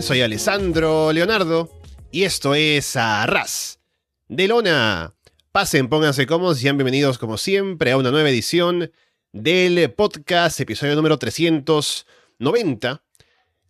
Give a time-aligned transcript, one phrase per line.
[0.00, 1.70] Soy Alessandro Leonardo
[2.10, 3.78] y esto es Arras
[4.26, 5.12] de Lona.
[5.52, 8.90] Pasen, pónganse cómodos sean bienvenidos como siempre a una nueva edición
[9.32, 13.04] del podcast, episodio número 390.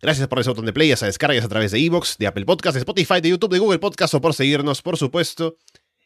[0.01, 2.75] Gracias por ese botón de play, a descargas a través de Evox, de Apple Podcasts,
[2.75, 5.57] de Spotify, de YouTube, de Google Podcasts o por seguirnos, por supuesto,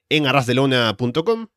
[0.10, 1.48] en arrasdelona.com.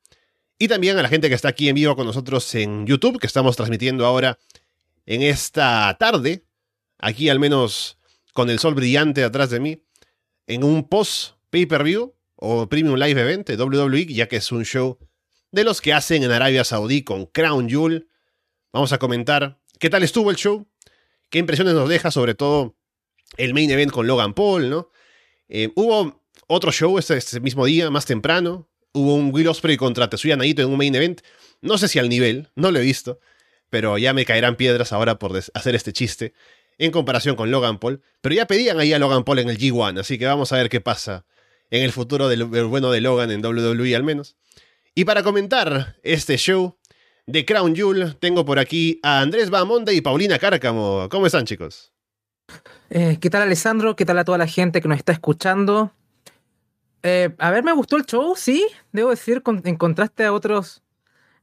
[0.59, 3.27] Y también a la gente que está aquí en vivo con nosotros en YouTube, que
[3.27, 4.39] estamos transmitiendo ahora
[5.07, 6.45] en esta tarde,
[6.99, 7.97] aquí al menos
[8.35, 9.83] con el sol brillante atrás de mí,
[10.47, 14.99] en un post pay-per-view o premium live event de WWE, ya que es un show
[15.53, 18.09] de los que hacen en Arabia Saudí con Crown Jewel.
[18.73, 20.67] Vamos a comentar qué tal estuvo el show,
[21.31, 22.77] qué impresiones nos deja, sobre todo
[23.37, 24.91] el main event con Logan Paul, ¿no?
[25.49, 28.69] Eh, hubo otro show este, este, mismo día, más temprano.
[28.93, 31.21] Hubo un Will Ospreay contra Tetsuya Naito en un main event.
[31.61, 33.21] No sé si al nivel, no lo he visto,
[33.71, 36.35] pero ya me caerán piedras ahora por hacer este chiste
[36.79, 38.03] en comparación con Logan Paul.
[38.21, 40.69] Pero ya pedían ahí a Logan Paul en el G1, así que vamos a ver
[40.69, 41.25] qué pasa
[41.71, 44.37] en el futuro del, bueno de Logan en WWE al menos.
[44.95, 46.77] Y para comentar este show
[47.27, 51.09] de Crown Jewel, tengo por aquí a Andrés Bamonde y Paulina Cárcamo.
[51.11, 51.93] ¿Cómo están, chicos?
[52.91, 53.97] Eh, ¿Qué tal, Alessandro?
[53.97, 55.93] ¿Qué tal a toda la gente que nos está escuchando?
[57.03, 60.83] Eh, a ver, me gustó el show, sí, debo decir, en contraste a otros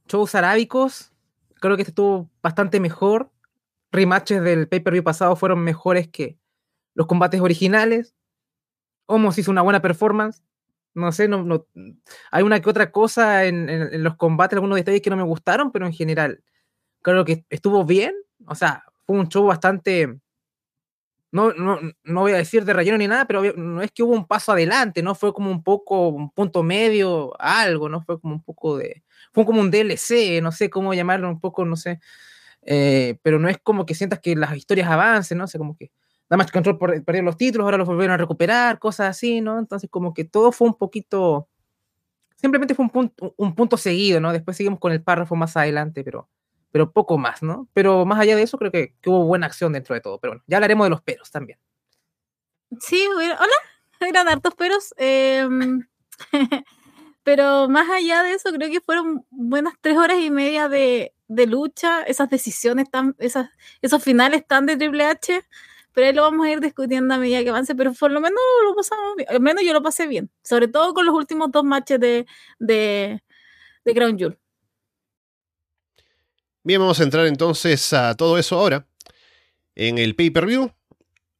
[0.08, 1.12] shows arábicos,
[1.59, 3.30] creo que este estuvo bastante mejor.
[3.91, 6.38] Rematches del pay-per-view pasado fueron mejores que
[6.94, 8.16] los combates originales.
[9.06, 10.44] Homos hizo una buena performance.
[10.94, 11.68] No sé, no, no,
[12.31, 15.85] hay una que otra cosa en, los combates, algunos detalles que no me gustaron, pero
[15.85, 16.44] en general
[17.02, 18.13] creo que estuvo bien.
[18.46, 20.19] O sea, fue un show bastante,
[21.31, 24.13] no, no, no voy a decir de relleno ni nada, pero no es que hubo
[24.13, 25.16] un paso adelante, ¿no?
[25.16, 28.02] Fue como un poco, un punto medio, algo, ¿no?
[28.02, 31.63] Fue como un poco de, fue como un DLC, no sé cómo llamarlo, un poco,
[31.63, 32.02] no sé,
[32.63, 35.45] eh, pero no es como que sientas que las historias avancen, ¿no?
[35.45, 35.91] O sea, como que
[36.29, 39.59] Damage Control por, perder los títulos, ahora los volvieron a recuperar, cosas así, ¿no?
[39.59, 41.49] Entonces como que todo fue un poquito,
[42.38, 44.31] simplemente fue un punto, un punto seguido, ¿no?
[44.31, 46.29] Después seguimos con el párrafo más adelante, pero,
[46.72, 47.67] pero poco más, ¿no?
[47.73, 50.19] Pero más allá de eso, creo que, hubo buena acción dentro de todo.
[50.19, 51.59] Pero bueno, ya hablaremos de los peros también.
[52.79, 53.38] Sí, hola,
[53.99, 54.93] eran hartos peros.
[54.97, 55.85] Em,
[57.24, 61.48] pero más allá de eso, creo que fueron buenas tres horas y media de, de
[61.48, 63.50] lucha, esas decisiones tan, esas,
[63.82, 65.44] esos finales tan de Triple H
[65.94, 68.40] pero ahí lo vamos a ir discutiendo a medida que avance, pero por lo menos
[68.64, 71.64] lo pasamos bien, al menos yo lo pasé bien, sobre todo con los últimos dos
[71.64, 72.26] matches de,
[72.59, 73.22] de,
[73.84, 74.38] de Crown Jewel.
[76.64, 78.88] Bien, vamos a entrar entonces a todo eso ahora.
[79.74, 80.72] En el pay-per-view,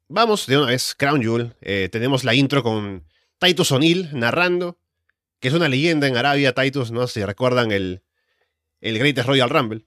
[0.08, 1.56] vamos de una vez, Crown Jewel.
[1.62, 3.06] Eh, tenemos la intro con
[3.38, 4.80] Titus O'Neill narrando,
[5.42, 8.04] que es una leyenda en Arabia, Titus, no si recuerdan el,
[8.80, 9.86] el Greatest Royal Rumble.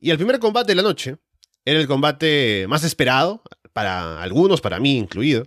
[0.00, 1.16] Y el primer combate de la noche
[1.64, 3.42] era el combate más esperado,
[3.72, 5.44] para algunos, para mí incluido,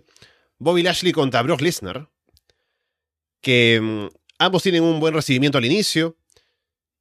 [0.58, 2.10] Bobby Lashley contra Brock Lesnar,
[3.40, 4.06] que mm,
[4.38, 6.16] ambos tienen un buen recibimiento al inicio,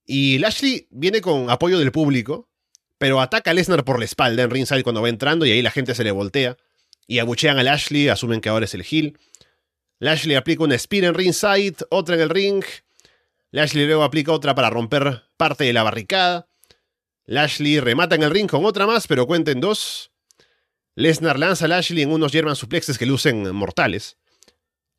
[0.05, 2.49] y Lashley viene con apoyo del público,
[2.97, 5.71] pero ataca a Lesnar por la espalda en ringside cuando va entrando y ahí la
[5.71, 6.57] gente se le voltea
[7.07, 9.17] y abuchean a Lashley, asumen que ahora es el heel.
[9.99, 12.63] Lashley aplica una spear en ringside, otra en el ring.
[13.51, 16.47] Lashley luego aplica otra para romper parte de la barricada.
[17.25, 20.11] Lashley remata en el ring con otra más, pero cuenta en dos.
[20.95, 24.17] Lesnar lanza a Lashley en unos German suplexes que lucen mortales.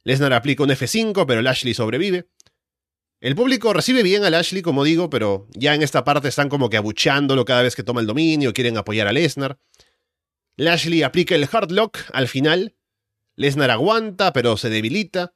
[0.04, 2.28] Lesnar aplica un F5, pero Lashley sobrevive.
[3.20, 6.70] El público recibe bien a Lashley, como digo, pero ya en esta parte están como
[6.70, 9.58] que abuchándolo cada vez que toma el dominio, quieren apoyar a Lesnar.
[10.56, 12.74] Lashley aplica el hard lock al final.
[13.38, 15.32] Lesnar aguanta, pero se debilita.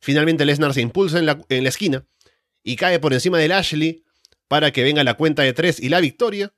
[0.00, 1.36] Finalmente Lesnar se impulsa en la,
[1.68, 2.06] esquina
[2.62, 4.04] y cae por encima de Lashley
[4.46, 6.54] para que venga la cuenta de tres y la victoria.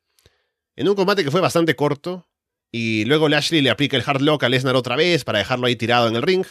[0.76, 2.28] En un combate que fue bastante corto,
[2.70, 5.76] y luego Lashley le aplica el hard lock a Lesnar otra vez para dejarlo ahí
[5.76, 6.44] tirado en el ring.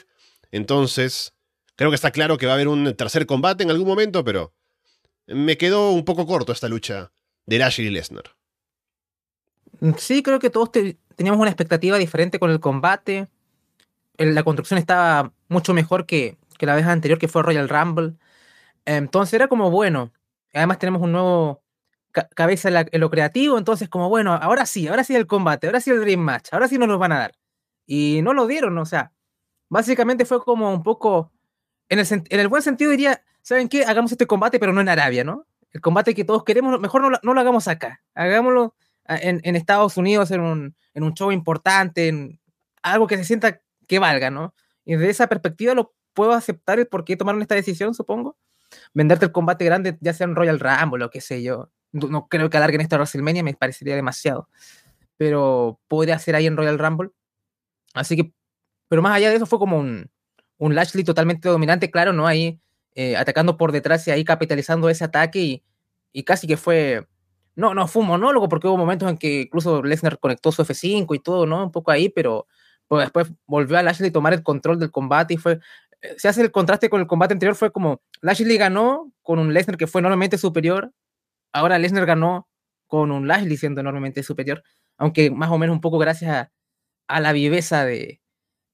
[0.52, 1.34] Entonces,
[1.76, 4.54] creo que está claro que va a haber un tercer combate en algún momento, pero
[5.28, 7.12] me quedó un poco corto esta lucha
[7.46, 8.36] de Lashley y Lesnar.
[9.98, 13.28] Sí, creo que todos teníamos una expectativa diferente con el combate.
[14.18, 18.14] La construcción estaba mucho mejor que, que la vez anterior, que fue Royal Rumble.
[18.86, 20.12] Entonces era como bueno.
[20.54, 21.62] Además tenemos un nuevo
[22.12, 25.92] cabeza en, lo creativo, entonces como, bueno, ahora sí, ahora sí el combate, ahora sí
[25.92, 27.34] el Dream Match, ahora sí nos lo van a dar.
[27.86, 29.12] Y no lo dieron, o sea,
[29.70, 31.32] básicamente fue como un poco,
[31.90, 33.86] en el, en el buen sentido diría, ¿saben qué?
[33.86, 35.46] Hagamos este combate, pero no en Arabia, ¿no?
[35.72, 38.76] El combate que todos queremos, mejor no lo, no lo hagamos acá, hagámoslo
[39.08, 42.40] en, en, Estados Unidos, en un, en un show importante, en
[42.84, 43.62] algo que se sienta
[43.92, 44.56] que valga, ¿no?
[44.86, 48.38] Y desde esa perspectiva lo puedo aceptar el por qué tomaron esta decisión, supongo.
[48.94, 52.50] Venderte el combate grande, ya sea en Royal Rumble o qué sé yo no creo
[52.50, 54.50] que alarguen esta WrestleMania, me parecería demasiado.
[55.18, 57.10] Pero podría ser ahí en Royal Rumble.
[57.94, 58.34] Así que,
[58.88, 60.10] pero más allá de eso fue como un,
[60.58, 62.28] un Lashley totalmente dominante, claro, ¿no?
[62.28, 62.60] Ahí
[62.96, 65.64] eh, atacando por detrás y ahí capitalizando ese ataque y,
[66.14, 67.08] y casi que fue,
[67.56, 71.20] no, no fue monólogo porque hubo momentos en que incluso Lesnar conectó su F5 y
[71.20, 71.64] todo, ¿no?
[71.66, 72.48] Un poco ahí, pero
[72.92, 75.62] pues después volvió a Lashley tomar el control del combate y fue,
[76.02, 79.54] eh, se hace el contraste con el combate anterior, fue como Lashley ganó con un
[79.54, 80.92] Lesnar que fue enormemente superior,
[81.54, 82.50] ahora Lesnar ganó
[82.88, 84.62] con un Lashley siendo enormemente superior,
[84.98, 86.50] aunque más o menos un poco gracias
[87.08, 88.20] a, la viveza de,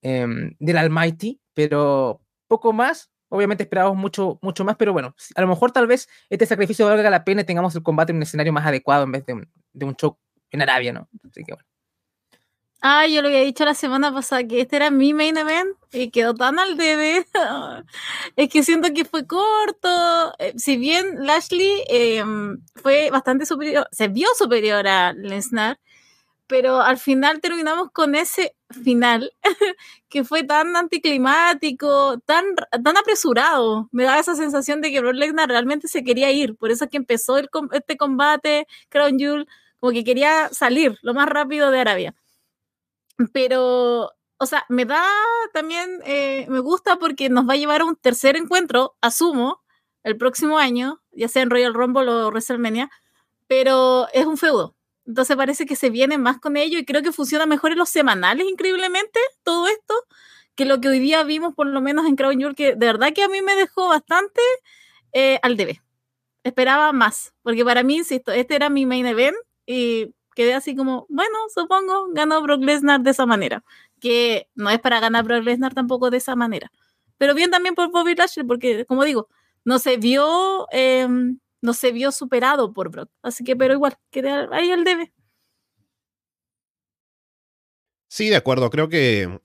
[0.02, 3.12] em, del Almighty, pero poco más.
[3.30, 7.12] Obviamente esperábamos mucho, mucho más, pero bueno, a lo mejor tal vez este sacrificio valga
[7.12, 9.52] la pena y tengamos el combate en un escenario más adecuado en vez de un,
[9.74, 10.18] de un show
[10.50, 11.08] en Arabia, ¿no?
[11.24, 11.67] Así que bueno.
[12.82, 16.12] Ah, yo lo había dicho la semana pasada que este era mi main event y
[16.12, 17.26] quedó tan al debe.
[18.36, 20.34] es que siento que fue corto.
[20.38, 22.24] Eh, si bien Lashley eh,
[22.76, 25.80] fue bastante superior, se vio superior a Lesnar,
[26.48, 29.34] pero al final terminamos con ese final
[30.10, 32.46] que fue tan anticlimático, tan,
[32.84, 33.90] tan apresurado.
[33.92, 36.56] Me da esa sensación de que Brock Lesnar realmente se quería ir.
[36.58, 39.48] Por eso es que empezó este combate, Crown Jewel,
[39.80, 42.16] como que quería salir lo más rápido de Arabia
[43.34, 45.04] pero, o sea, me da
[45.54, 49.64] también, eh, me gusta porque nos va a llevar a un tercer encuentro, asumo,
[50.04, 52.90] el próximo año, ya sea en Royal Rumble o WrestleMania,
[53.48, 54.76] pero es un feudo.
[55.06, 57.90] Entonces parece que se viene más con ello y creo que funciona mejor en los
[57.90, 59.94] semanales, increíblemente, todo esto,
[60.56, 63.14] que lo que hoy día vimos, por lo menos en Crown Jewel, que de verdad
[63.14, 64.42] que a mí me dejó bastante
[65.14, 65.82] eh, al debe.
[66.44, 71.08] Esperaba más, porque para mí, insisto, este era mi main event y quedé así como,
[71.10, 73.64] bueno, supongo, ganó Brock Lesnar de esa manera.
[74.00, 76.72] Que no es para ganar Brock Lesnar tampoco de esa manera.
[77.18, 79.30] Pero bien también por Bobby Lashley, porque como digo,
[79.66, 81.08] no se vio, eh,
[81.64, 83.10] no se vio superado por Brock.
[83.24, 85.12] Así que, pero igual, quedé ahí el debe.
[88.08, 88.70] Sí, de acuerdo.
[88.70, 89.40] Creo que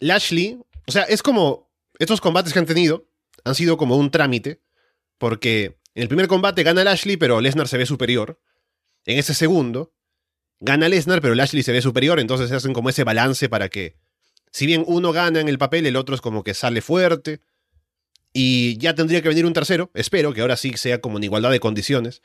[0.00, 1.70] Lashley, o sea, es como
[2.00, 3.06] estos combates que han tenido
[3.44, 4.60] han sido como un trámite,
[5.18, 8.40] porque en el primer combate gana Lashley, pero Lesnar se ve superior.
[9.08, 9.94] En ese segundo,
[10.60, 13.96] gana Lesnar, pero Lashley se ve superior, entonces se hacen como ese balance para que,
[14.52, 17.40] si bien uno gana en el papel, el otro es como que sale fuerte.
[18.34, 21.50] Y ya tendría que venir un tercero, espero que ahora sí sea como en igualdad
[21.50, 22.20] de condiciones,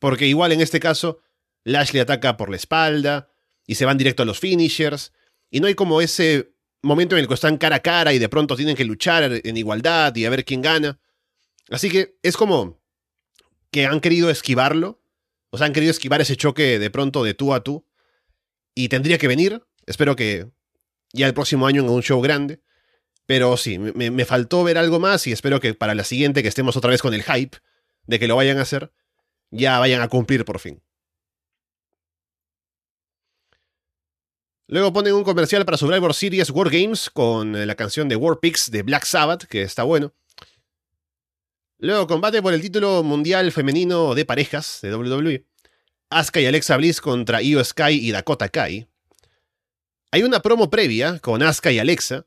[0.00, 1.20] porque igual en este caso,
[1.62, 3.28] Lashley ataca por la espalda
[3.64, 5.12] y se van directo a los finishers,
[5.48, 6.50] y no hay como ese
[6.82, 9.56] momento en el que están cara a cara y de pronto tienen que luchar en
[9.56, 10.98] igualdad y a ver quién gana.
[11.70, 12.80] Así que es como
[13.70, 15.05] que han querido esquivarlo
[15.56, 17.86] o sea, han querido esquivar ese choque de pronto de tú a tú.
[18.74, 19.62] Y tendría que venir.
[19.86, 20.50] Espero que
[21.14, 22.60] ya el próximo año en un show grande.
[23.24, 26.48] Pero sí, me, me, faltó ver algo más y espero que para la siguiente que
[26.48, 27.56] estemos otra vez con el hype
[28.06, 28.92] de que lo vayan a hacer,
[29.50, 30.82] ya vayan a cumplir por fin.
[34.68, 38.70] Luego ponen un comercial para Survivor Series War Games con la canción de War Pigs
[38.70, 40.12] de Black Sabbath, que está bueno.
[41.78, 45.44] Luego combate por el título mundial femenino de parejas de WWE.
[46.10, 48.88] Asuka y Alexa Bliss contra Io Sky y Dakota Kai.
[50.12, 52.26] Hay una promo previa con Asuka y Alexa,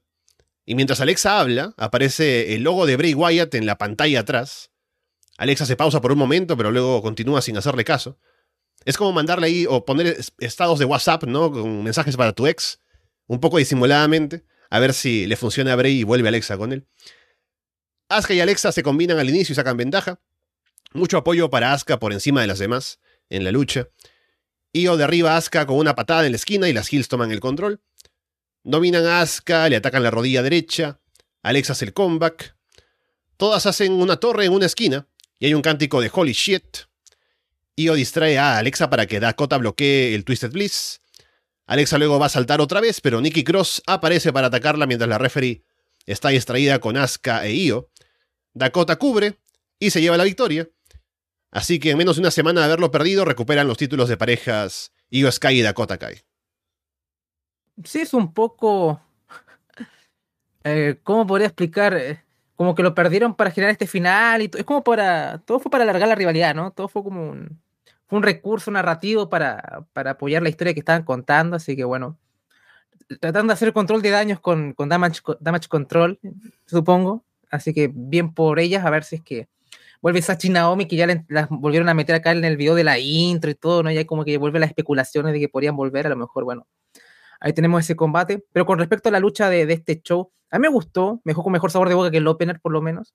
[0.65, 4.71] y mientras Alexa habla, aparece el logo de Bray Wyatt en la pantalla atrás.
[5.38, 8.19] Alexa se pausa por un momento, pero luego continúa sin hacerle caso.
[8.83, 11.50] Es como mandarle ahí o poner estados de WhatsApp, ¿no?
[11.50, 12.81] Con mensajes para tu ex,
[13.27, 16.86] un poco disimuladamente, a ver si le funciona a Bray y vuelve Alexa con él.
[18.09, 20.19] Asuka y Alexa se combinan al inicio y sacan ventaja.
[20.91, 23.89] Mucho apoyo para Asuka por encima de las demás en la lucha.
[24.74, 27.39] Io derriba a Asuka con una patada en la esquina y las Hills toman el
[27.39, 27.81] control.
[28.63, 31.00] Dominan a Asuka, le atacan la rodilla derecha.
[31.41, 32.55] Alexa hace el comeback.
[33.38, 35.07] Todas hacen una torre en una esquina
[35.39, 36.77] y hay un cántico de Holy Shit.
[37.75, 41.01] Io distrae a Alexa para que Dakota bloquee el Twisted Bliss.
[41.65, 45.17] Alexa luego va a saltar otra vez, pero Nikki Cross aparece para atacarla mientras la
[45.17, 45.63] referee
[46.05, 47.91] está distraída con Asuka e Io.
[48.53, 49.39] Dakota cubre
[49.79, 50.67] y se lleva la victoria.
[51.51, 54.91] Así que en menos de una semana de haberlo perdido, recuperan los títulos de parejas
[55.10, 56.22] Io Sky y Dakota Kai.
[57.84, 59.01] Sí, es un poco.
[60.65, 61.96] Eh, ¿Cómo podría explicar?
[61.96, 62.22] Eh,
[62.58, 65.39] como que lo perdieron para generar este final y es como para.
[65.46, 66.72] Todo fue para alargar la rivalidad, ¿no?
[66.72, 67.62] Todo fue como un,
[68.08, 71.56] fue un recurso narrativo para, para apoyar la historia que estaban contando.
[71.56, 72.20] Así que bueno,
[73.20, 76.20] tratando de hacer control de daños con, damage control,
[76.65, 77.24] supongo.
[77.50, 79.48] Así que bien por ellas, a ver si es que
[80.01, 83.00] vuelve Sachi Naomi, que ya las volvieron a meter acá en el video de la
[83.00, 83.91] intro y todo, ¿no?
[83.91, 86.68] Ya como que vuelve las especulaciones de que podrían volver, a lo mejor, bueno,
[87.39, 88.44] ahí tenemos ese combate.
[88.53, 91.34] Pero con respecto a la lucha de, de este show, a mí me gustó, me
[91.34, 93.13] con mejor sabor de boca que el opener, por lo menos.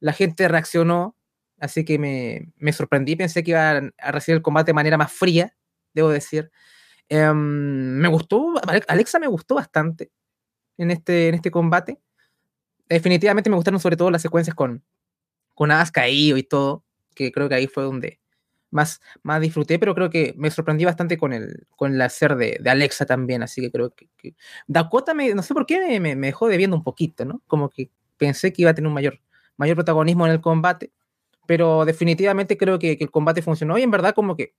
[0.00, 1.16] La gente reaccionó,
[1.60, 5.12] así que me, me sorprendí, pensé que iba a recibir el combate de manera más
[5.12, 5.54] fría,
[5.94, 6.50] debo decir.
[7.08, 8.54] Em, me gustó,
[8.88, 10.10] Alexa me gustó bastante
[10.78, 12.00] en este, en este combate.
[12.88, 14.82] Definitivamente me gustaron sobre todo las secuencias con,
[15.54, 18.20] con Asuka y todo, que creo que ahí fue donde
[18.72, 22.58] más, más disfruté, pero creo que me sorprendí bastante con el, con el hacer de,
[22.60, 24.34] de Alexa también, así que creo que,
[24.66, 27.42] Dakota, me, no sé por qué, me, me, dejó debiendo un poquito, ¿no?
[27.46, 29.20] Como que pensé que iba a tener un mayor,
[29.56, 30.90] mayor protagonismo en el combate,
[31.46, 34.54] pero definitivamente creo que, que el combate funcionó y en verdad como que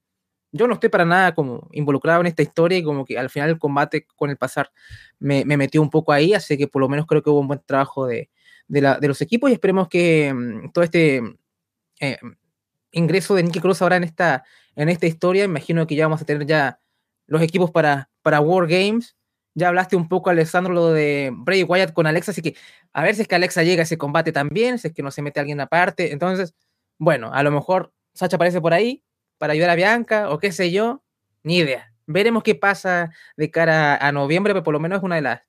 [0.52, 3.50] yo no estoy para nada como involucrado en esta historia y como que al final
[3.50, 4.72] el combate con el pasar
[5.18, 7.48] me, me metió un poco ahí, así que por lo menos creo que hubo un
[7.48, 8.30] buen trabajo de,
[8.68, 11.22] de, la, de los equipos y esperemos que mm, todo este
[12.00, 12.18] eh,
[12.92, 14.44] ingreso de Nicky Cruz ahora en esta,
[14.76, 16.80] en esta historia, imagino que ya vamos a tener ya
[17.28, 19.16] los equipos para, para War Games.
[19.56, 22.56] Ya hablaste un poco, Alessandro, lo de Bray Wyatt con Alexa, así que
[22.92, 25.12] a ver si es que Alexa llega a ese combate también, si es que no
[25.12, 26.12] se mete alguien aparte.
[26.12, 26.56] Entonces,
[26.98, 29.04] bueno, a lo mejor Sacha aparece por ahí
[29.38, 31.04] para ayudar a Bianca o qué sé yo,
[31.44, 31.94] ni idea.
[32.06, 35.42] Veremos qué pasa de cara a noviembre, pero por lo menos es una de las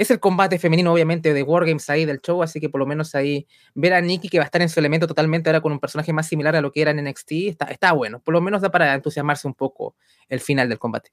[0.00, 3.14] es el combate femenino, obviamente, de Wargames ahí del show, así que por lo menos
[3.14, 5.78] ahí ver a Nikki que va a estar en su elemento totalmente ahora con un
[5.78, 8.18] personaje más similar a lo que era en NXT, está, está bueno.
[8.20, 9.94] Por lo menos da para entusiasmarse un poco
[10.30, 11.12] el final del combate.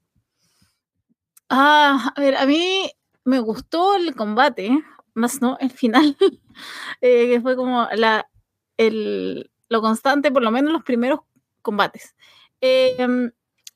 [1.50, 2.90] Ah, a ver, a mí
[3.26, 4.72] me gustó el combate,
[5.14, 6.16] más no el final,
[7.02, 8.30] eh, que fue como la,
[8.78, 11.20] el, lo constante, por lo menos los primeros
[11.62, 12.16] combates.
[12.62, 12.96] Eh,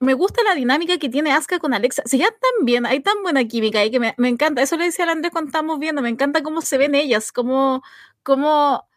[0.02, 2.02] me gusta la dinámica que tiene Asuka con Alexa.
[2.06, 4.64] Se llevan tan bien, hay tan buena química ahí que me, encanta.
[4.64, 7.84] Eso le decía al Andrés cuando estamos viendo, me encanta cómo se ven ellas, cómo,
[8.24, 8.88] cómo,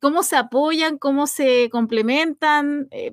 [0.00, 2.86] cómo se apoyan, cómo se complementan.
[2.92, 3.12] Eh,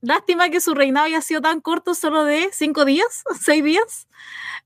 [0.00, 4.08] lástima que su reinado haya sido tan corto, solo de cinco días, seis días.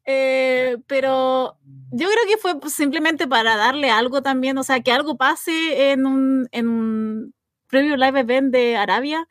[0.04, 1.58] Eh, pero
[1.90, 6.06] yo creo que fue simplemente para darle algo también, o sea, que algo pase en
[6.06, 7.34] un, en un
[7.66, 9.26] preview live event de Arabia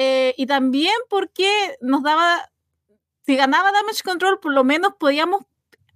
[0.00, 2.52] eh, y también porque nos daba,
[3.26, 5.42] si ganaba Damage Control, por lo menos podíamos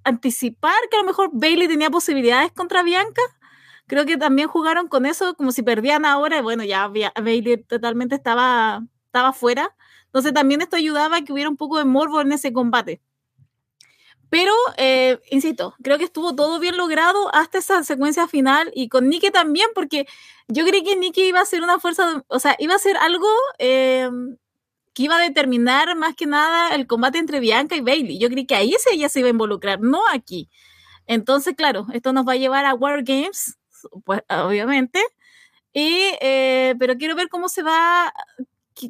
[0.02, 3.22] anticipar que a lo mejor Bailey tenía posibilidades contra Bianca.
[3.86, 8.82] Creo que también jugaron con eso, como si perdían ahora, bueno, ya Bailey totalmente estaba,
[9.06, 9.76] estaba fuera.
[10.06, 13.00] Entonces también esto ayudaba a que hubiera un poco de morbo en ese combate.
[14.32, 19.10] Pero, eh, insisto, creo que estuvo todo bien logrado hasta esa secuencia final y con
[19.10, 20.06] Nikki también, porque
[20.48, 23.28] yo creí que Nikki iba a ser una fuerza, o sea, iba a ser algo
[23.58, 24.08] eh,
[24.94, 28.18] que iba a determinar más que nada el combate entre Bianca y Bailey.
[28.18, 30.48] Yo creí que ahí ella se iba a involucrar, no aquí.
[31.06, 33.58] Entonces, claro, esto nos va a llevar a War Games,
[34.06, 34.98] pues obviamente.
[35.74, 38.14] Y, eh, pero quiero ver cómo se va,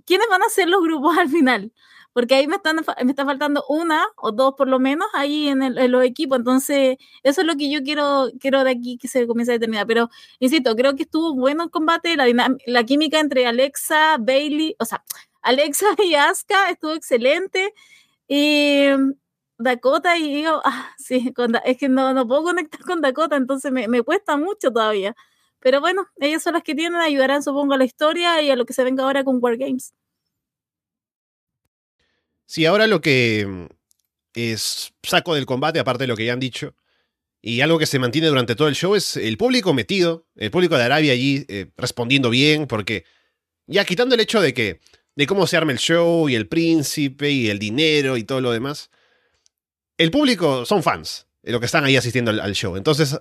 [0.06, 1.72] quiénes van a ser los grupos al final
[2.12, 5.62] porque ahí me, están, me está faltando una o dos por lo menos ahí en,
[5.62, 9.26] el, los equipos, entonces eso es lo que yo quiero, quiero de aquí que se
[9.26, 12.26] comience a determinar, pero insisto, creo que estuvo bueno el combate, la,
[12.66, 15.04] la química entre Alexa, Bailey, o sea,
[15.42, 17.72] Alexa y Asuka estuvo excelente,
[18.28, 18.86] y
[19.58, 21.32] Dakota y digo, ah, sí,
[21.64, 25.14] es que no, no puedo conectar con Dakota, entonces me, me cuesta mucho todavía.
[25.60, 28.66] Pero bueno, ellas son las que tienen, ayudarán supongo a la historia y a lo
[28.66, 29.94] que se venga ahora con War Games.
[32.52, 33.64] Sí, ahora lo que mm,
[34.34, 36.74] es saco del combate, aparte de lo que ya han dicho,
[37.40, 40.76] y algo que se mantiene durante todo el show es el público metido, el público
[40.76, 43.06] de Arabia allí eh, respondiendo bien, porque
[43.66, 44.80] ya quitando el hecho de que
[45.16, 48.52] de cómo se arma el show y el príncipe y el dinero y todo lo
[48.52, 48.90] demás,
[49.96, 52.76] el público son fans de lo que están ahí asistiendo al, show.
[52.76, 53.18] Entonces,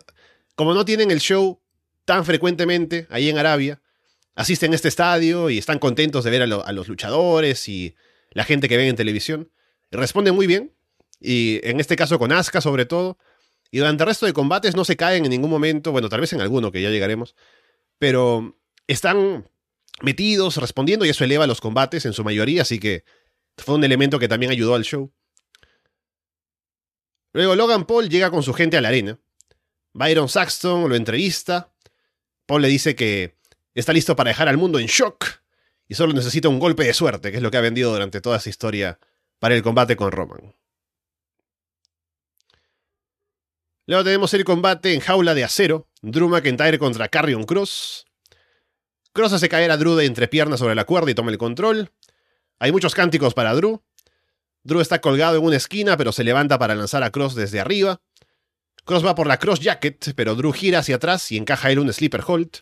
[0.55, 1.57] como no tienen el show
[2.03, 3.81] tan frecuentemente ahí en Arabia,
[4.35, 7.95] asisten a este estadio y están contentos de ver a los luchadores y
[8.31, 9.51] la gente que ve en televisión.
[9.91, 10.73] Responde muy bien,
[11.19, 13.17] y en este caso con Asuka sobre todo.
[13.69, 16.33] Y durante el resto de combates no se caen en ningún momento, bueno, tal vez
[16.33, 17.35] en alguno que ya llegaremos,
[17.99, 18.57] pero
[18.87, 19.49] están
[20.01, 23.05] metidos, respondiendo y eso eleva los combates en su mayoría, así que
[23.57, 25.13] fue un elemento que también ayudó al show.
[27.33, 29.19] Luego Logan Paul llega con su gente a la arena.
[29.93, 31.73] Byron Saxton lo entrevista.
[32.45, 33.37] Paul le dice que
[33.73, 35.40] está listo para dejar al mundo en shock
[35.91, 38.37] y solo necesita un golpe de suerte, que es lo que ha vendido durante toda
[38.37, 38.97] esa historia
[39.39, 40.55] para el combate con Roman.
[43.87, 48.05] Luego tenemos el combate en jaula de acero, Drew McIntyre contra Carrion Cross.
[49.11, 51.91] Cross hace caer a Drew de entrepierna sobre la cuerda y toma el control.
[52.59, 53.83] Hay muchos cánticos para Drew.
[54.63, 57.99] Drew está colgado en una esquina, pero se levanta para lanzar a Cross desde arriba.
[58.85, 61.91] Cross va por la Cross Jacket, pero Drew gira hacia atrás y encaja él un
[61.91, 62.61] Sleeper Hold.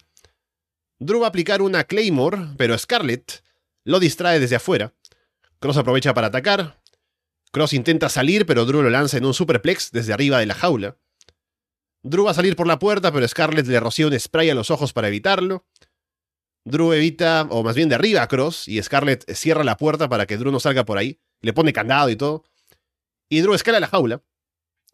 [1.00, 3.44] Drew va a aplicar una Claymore, pero Scarlett
[3.86, 4.94] lo distrae desde afuera.
[5.60, 6.82] Cross aprovecha para atacar.
[7.52, 10.98] Cross intenta salir, pero Drew lo lanza en un superplex desde arriba de la jaula.
[12.04, 14.72] Drew va a salir por la puerta, pero Scarlett le rocía un spray a los
[14.72, 15.66] ojos para evitarlo.
[16.66, 20.26] Drew evita, o más bien de arriba a Cross, y Scarlett cierra la puerta para
[20.26, 21.20] que Drew no salga por ahí.
[21.42, 22.44] Le pone candado y todo.
[23.30, 24.22] Y Drew escala la jaula.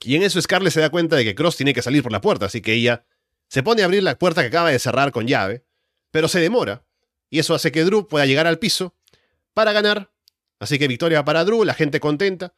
[0.01, 2.21] Y en eso Scarlett se da cuenta de que Cross tiene que salir por la
[2.21, 3.05] puerta, así que ella
[3.49, 5.65] se pone a abrir la puerta que acaba de cerrar con llave,
[6.15, 6.85] pero se demora.
[7.29, 8.95] Y eso hace que Drew pueda llegar al piso
[9.53, 10.13] para ganar.
[10.59, 12.53] Así que victoria para Drew, la gente contenta.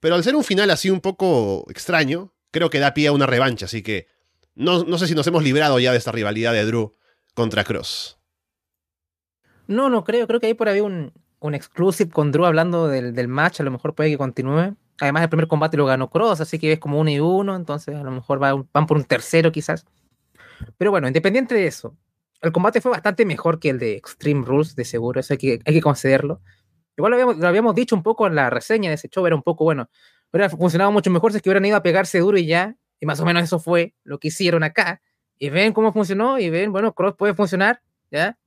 [0.00, 3.24] Pero al ser un final así un poco extraño, creo que da pie a una
[3.24, 4.06] revancha, así que
[4.54, 6.94] no, no sé si nos hemos librado ya de esta rivalidad de Drew
[7.32, 8.18] contra Cross.
[9.66, 10.26] No, no creo.
[10.26, 13.60] Creo que ahí por ahí un, un exclusive con Drew hablando del, del match.
[13.60, 14.76] A lo mejor puede que continúe.
[15.00, 17.56] Además, el primer combate lo ganó Cross, así que es como uno y uno.
[17.56, 19.86] Entonces, a lo mejor va, van por un tercero, quizás.
[20.76, 21.96] Pero bueno, independiente de eso,
[22.42, 25.20] el combate fue bastante mejor que el de Extreme Rules, de seguro.
[25.20, 26.40] Eso hay que, hay que concederlo.
[26.96, 29.26] Igual lo habíamos, lo habíamos dicho un poco en la reseña de ese show.
[29.26, 29.90] Era un poco, bueno,
[30.32, 32.76] hubiera funcionado mucho mejor si es que hubieran ido a pegarse duro y ya.
[32.98, 35.02] Y más o menos eso fue lo que hicieron acá.
[35.38, 38.38] Y ven cómo funcionó y ven, bueno, Cross puede funcionar, ¿ya?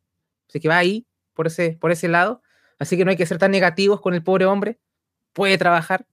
[0.47, 2.41] Así que va ahí, por ese, por ese lado.
[2.79, 4.79] Así que no hay que ser tan negativos con el pobre hombre.
[5.33, 6.05] Puede trabajar.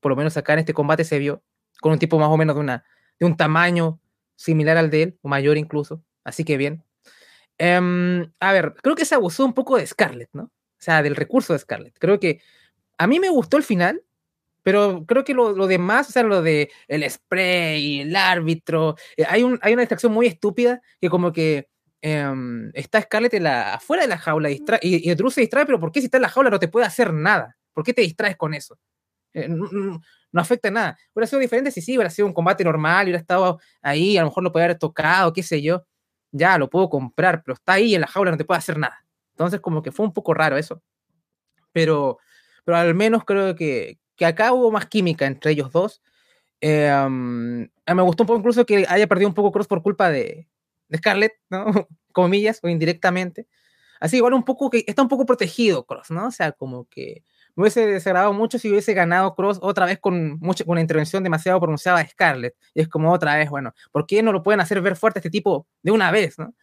[0.00, 1.42] Por lo menos acá en este combate se vio
[1.80, 2.84] con un tipo más o menos de, una,
[3.18, 4.00] de un tamaño
[4.36, 6.02] similar al de él, o mayor incluso.
[6.24, 6.84] Así que bien.
[7.58, 10.44] Em, a ver, creo que se abusó un poco de Scarlett, ¿no?
[10.44, 10.50] O
[10.84, 11.96] sea, del recurso de Scarlett.
[11.98, 12.40] Creo que
[12.98, 14.02] a mí me gustó el final,
[14.62, 19.24] pero creo que lo, lo demás, o sea, lo de el spray, el árbitro, eh,
[19.28, 21.68] hay, un, hay una distracción muy estúpida que como que
[22.02, 25.66] em, está Scarlett en la, afuera de la jaula distra- y, y Drew se distrae,
[25.66, 27.56] pero ¿por qué si está en la jaula no te puede hacer nada?
[27.74, 28.78] ¿Por qué te distraes con eso?
[29.34, 30.00] Eh, no, no-
[30.40, 30.98] afecta nada.
[31.14, 34.28] Hubiera sido diferente si sí, hubiera sido un combate normal, hubiera estado ahí, a lo
[34.28, 35.84] mejor lo podía haber tocado, qué sé yo.
[36.36, 39.06] Ya, lo puedo comprar, pero está ahí en la jaula, no te puede hacer nada.
[39.34, 40.82] Entonces, como que fue un poco raro eso.
[41.70, 42.18] Pero,
[42.64, 46.02] pero al menos creo que, que acá hubo más química entre ellos dos.
[46.60, 50.10] Eh, um, me gustó un poco incluso que haya perdido un poco Cross por culpa
[50.10, 50.48] de,
[50.88, 51.66] de Scarlett, ¿no?
[52.12, 53.46] Comillas, o indirectamente.
[54.00, 56.26] Así, igual un poco que está un poco protegido Cross, ¿no?
[56.26, 57.22] O sea, como que
[57.56, 61.22] me hubiese desagradado mucho si hubiese ganado Cross otra vez con, mucha, con una intervención
[61.22, 62.54] demasiado pronunciada de Scarlett.
[62.74, 65.20] Y es como otra vez, bueno, ¿por qué no lo pueden hacer ver fuerte a
[65.20, 66.54] este tipo de una vez, ¿no?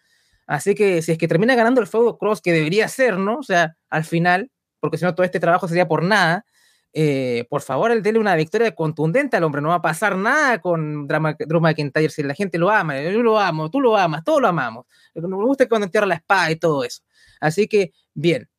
[0.48, 3.38] Así que si es que termina ganando el feudo Cross, que debería ser, ¿no?
[3.38, 6.46] O sea, al final, porque si no todo este trabajo sería por nada,
[6.94, 9.62] eh, por favor, el dele una victoria contundente al hombre.
[9.62, 13.02] No va a pasar nada con Drama, Drew McIntyre si la gente lo ama.
[13.02, 14.86] Yo lo amo, tú lo amas, todos lo amamos.
[15.16, 17.02] Me gusta cuando entierra la espada y todo eso.
[17.40, 18.50] Así que, bien.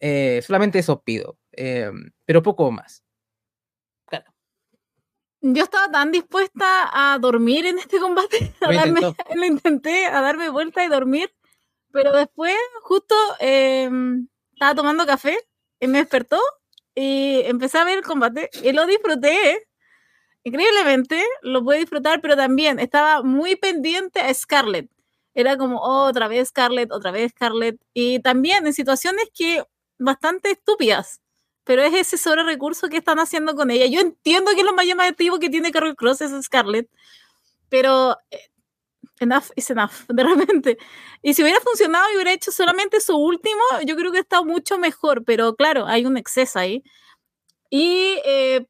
[0.00, 1.38] Eh, solamente eso pido.
[1.56, 1.90] Eh,
[2.26, 3.00] pero poco más.
[4.08, 4.26] Claro.
[5.42, 8.54] Yo estaba tan dispuesta a dormir en este combate.
[8.62, 9.00] A Lo darme,
[9.34, 11.32] lo intenté, a darme vuelta y dormir.
[11.92, 13.90] Pero después, justo, eh,
[14.52, 15.36] estaba tomando café
[15.80, 16.40] y me despertó
[16.94, 19.66] y empecé a ver el combate y lo disfruté.
[20.44, 24.90] Increíblemente, lo pude disfrutar, pero también estaba muy pendiente a Scarlett.
[25.34, 27.78] Era como "Oh, otra vez Scarlett, otra vez Scarlett.
[27.94, 29.64] Y también en situaciones que
[29.98, 31.20] bastante estúpidas.
[31.66, 33.86] Pero es ese sobre recurso que están haciendo con ella.
[33.86, 36.88] Yo entiendo que lo más llamativo que tiene Carol Cross es Scarlett,
[37.70, 38.40] pero eh,
[39.20, 40.78] enough is enough, de repente.
[41.22, 44.78] Y si hubiera funcionado y hubiera hecho solamente su último, yo creo que está mucho
[44.78, 46.82] mejor, pero claro, hay un exceso ahí.
[47.70, 48.66] Y, eh,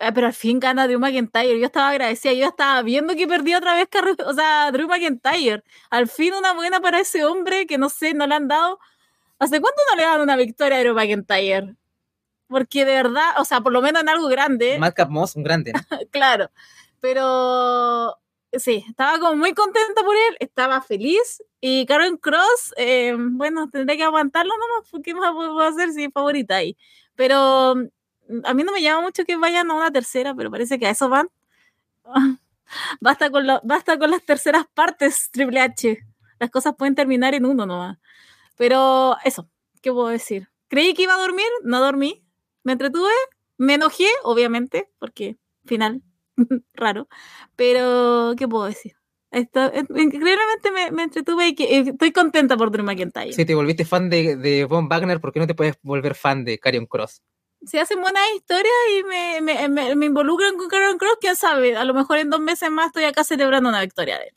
[0.00, 1.58] ah, pero al fin gana Drew McIntyre.
[1.60, 5.62] Yo estaba agradecida, yo estaba viendo que perdía otra vez, Carol- o sea, Drew McIntyre.
[5.90, 8.78] Al fin una buena para ese hombre que no sé, no le han dado.
[9.40, 11.76] ¿Hace cuánto no le dan una victoria a Drew McIntyre?
[12.50, 15.72] Porque de verdad, o sea, por lo menos en algo grande, Madcap Moss, un grande.
[15.72, 15.80] ¿no?
[16.10, 16.50] claro.
[17.00, 18.18] Pero
[18.52, 21.42] sí, estaba como muy contenta por él, estaba feliz.
[21.60, 26.12] Y Karen Cross, eh, bueno, tendré que aguantarlo nomás, porque más puedo hacer si es
[26.12, 26.76] favorita ahí.
[27.14, 30.78] Pero mm, a mí no me llama mucho que vayan a una tercera, pero parece
[30.78, 31.28] que a eso van.
[33.00, 35.98] Basta con, lo- basta con las terceras partes, Triple H.
[36.38, 37.98] Las cosas pueden terminar en uno nomás.
[38.56, 39.48] Pero eso,
[39.82, 40.48] ¿qué puedo decir?
[40.68, 42.24] Creí que iba a dormir, no dormí.
[42.62, 43.12] Me entretuve,
[43.56, 46.02] me enojé, obviamente, porque final
[46.74, 47.08] raro.
[47.56, 48.94] Pero, ¿qué puedo decir?
[49.30, 53.32] Esto, increíblemente me, me entretuve y que, eh, estoy contenta por Drew McIntyre.
[53.32, 56.44] Si te volviste fan de, de Von Wagner, ¿por qué no te puedes volver fan
[56.44, 57.22] de Karrion Cross?
[57.64, 61.76] Si hacen buenas historias y me, me, me, me involucran con Karen Cross, quién sabe,
[61.76, 64.34] a lo mejor en dos meses más estoy acá celebrando una victoria de él.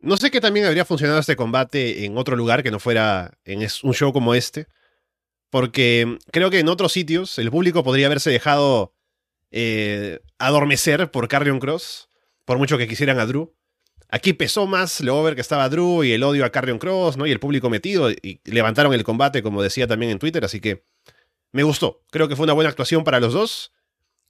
[0.00, 3.60] No sé qué también habría funcionado este combate en otro lugar que no fuera en
[3.60, 4.66] un show como este.
[5.50, 8.94] Porque creo que en otros sitios el público podría haberse dejado
[9.50, 12.08] eh, adormecer por Carrion Cross,
[12.44, 13.52] por mucho que quisieran a Drew.
[14.08, 17.26] Aquí pesó más lo over que estaba Drew y el odio a Carrion Cross, ¿no?
[17.26, 20.84] Y el público metido y levantaron el combate, como decía también en Twitter, así que
[21.52, 22.02] me gustó.
[22.10, 23.72] Creo que fue una buena actuación para los dos.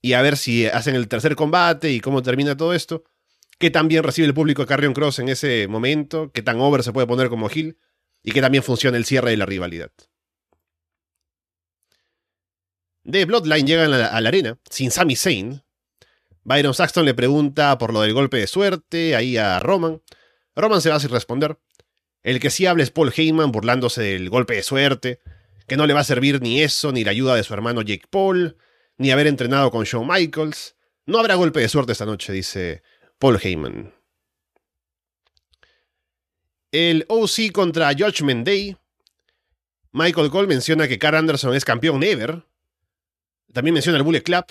[0.03, 3.05] Y a ver si hacen el tercer combate y cómo termina todo esto.
[3.59, 6.83] Qué tan bien recibe el público a Carrion Cross en ese momento, qué tan over
[6.83, 7.77] se puede poner como heel
[8.23, 9.91] y que también funciona el cierre de la rivalidad.
[13.05, 15.63] De Bloodline llegan a la, arena sin Sami Zayn.
[16.45, 20.03] Byron Saxton le pregunta por lo del golpe de suerte ahí a Roman.
[20.57, 21.59] Roman se va sin responder.
[22.23, 25.21] El que sí habla es Paul Heyman burlándose del golpe de suerte,
[25.67, 28.07] que no le va a servir ni eso, ni la ayuda de su hermano Jake
[28.11, 28.57] Paul,
[28.99, 30.77] ni haber entrenado con Shawn Michaels.
[31.07, 32.83] No habrá golpe de suerte esta noche, dice
[33.19, 33.95] Paul Heyman.
[36.73, 38.77] El OC contra Judgment Day.
[39.93, 42.45] Michael Cole menciona que Carl Anderson es campeón ever.
[43.53, 44.45] También menciona el Bullet Club.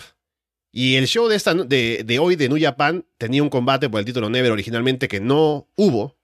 [0.72, 4.00] Y el show de, esta, de, de hoy de New Japan tenía un combate por
[4.00, 6.18] el título Never originalmente que no hubo.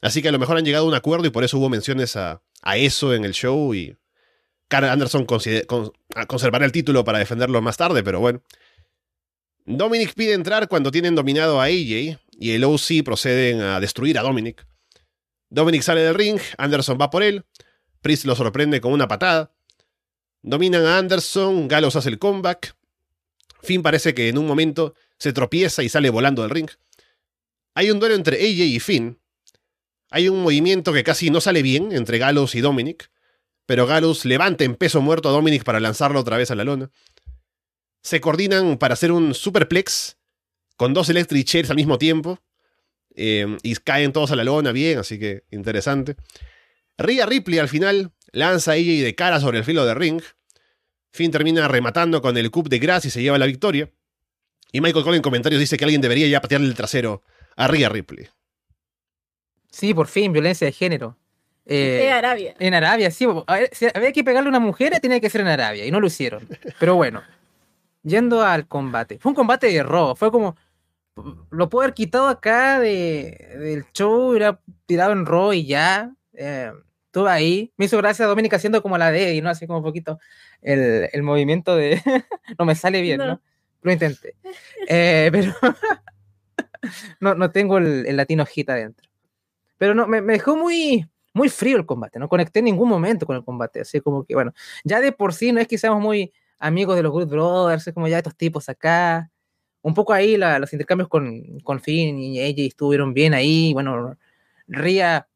[0.00, 2.14] Así que a lo mejor han llegado a un acuerdo y por eso hubo menciones
[2.16, 3.74] a, a eso en el show.
[3.74, 3.96] Y
[4.68, 8.42] Carl Anderson consider- con- a- conservará el título para defenderlo más tarde, pero bueno.
[9.66, 14.22] Dominic pide entrar cuando tienen dominado a AJ y el OC proceden a destruir a
[14.22, 14.66] Dominic.
[15.50, 17.44] Dominic sale del ring, Anderson va por él,
[18.00, 19.52] Priest lo sorprende con una patada.
[20.42, 22.74] Dominan a Anderson, Gallows hace el comeback.
[23.62, 26.70] Finn parece que en un momento se tropieza y sale volando del ring.
[27.74, 29.18] Hay un duelo entre AJ y Finn.
[30.10, 33.10] Hay un movimiento que casi no sale bien entre Gallows y Dominic,
[33.66, 36.90] pero Gallows levanta en peso muerto a Dominic para lanzarlo otra vez a la lona.
[38.02, 40.16] Se coordinan para hacer un superplex
[40.76, 42.40] con dos electric chairs al mismo tiempo.
[43.14, 46.16] eh, y caen todos a la lona bien, así que interesante.
[46.96, 50.22] Rhea Ripley al final lanza a AJ de cara sobre el filo de ring.
[51.12, 53.90] Finn termina rematando con el coup de grace y se lleva la victoria.
[54.72, 57.22] Y Michael Cole en comentarios dice que alguien debería ya patearle el trasero
[57.56, 58.28] a Rhea Ripley.
[59.70, 61.16] Sí, por fin, violencia de género.
[61.66, 62.54] Eh, De Arabia.
[62.58, 63.26] en Arabia, sí.
[63.46, 65.90] A ver, si había que pegarle a una mujer, tenía que ser en Arabia, y
[65.90, 66.48] no lo hicieron.
[66.78, 67.22] Pero bueno,
[68.02, 69.18] yendo al combate.
[69.18, 70.56] Fue un combate de robo, fue como...
[71.50, 76.14] Lo puedo haber quitado acá de, del show, hubiera tirado en Raw y ya.
[76.32, 76.72] Eh,
[77.10, 77.72] estuve ahí.
[77.76, 79.50] Me hizo gracia Dominica haciendo como la de y ¿no?
[79.50, 80.18] Así como un poquito
[80.62, 82.00] el, el movimiento de...
[82.58, 83.26] no me sale bien, ¿no?
[83.26, 83.40] No.
[83.82, 84.36] Lo intenté.
[84.88, 85.52] Eh, pero
[87.20, 89.08] no, no tengo el, el latino hit adentro.
[89.78, 93.26] Pero no, me, me dejó muy, muy frío el combate, no conecté en ningún momento
[93.26, 94.52] con el combate, así como que, bueno,
[94.84, 97.94] ya de por sí no es que seamos muy amigos de los Good Brothers, es
[97.94, 99.30] como ya estos tipos acá,
[99.80, 104.18] un poco ahí la- los intercambios con, con Finn y AJ estuvieron bien ahí, bueno,
[104.68, 105.26] Ria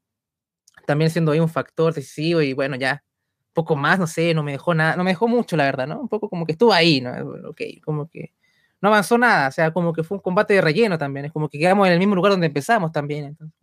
[0.87, 3.05] también siendo ahí un factor decisivo y bueno, ya,
[3.53, 6.01] poco más, no sé, no me dejó nada, no me dejó mucho, la verdad, ¿no?
[6.01, 7.13] Un poco como que estuvo ahí, ¿no?
[7.49, 8.33] Ok, como que
[8.81, 11.49] no avanzó nada, o sea, como que fue un combate de relleno también, es como
[11.49, 13.59] que quedamos en el mismo lugar donde empezamos también, entonces,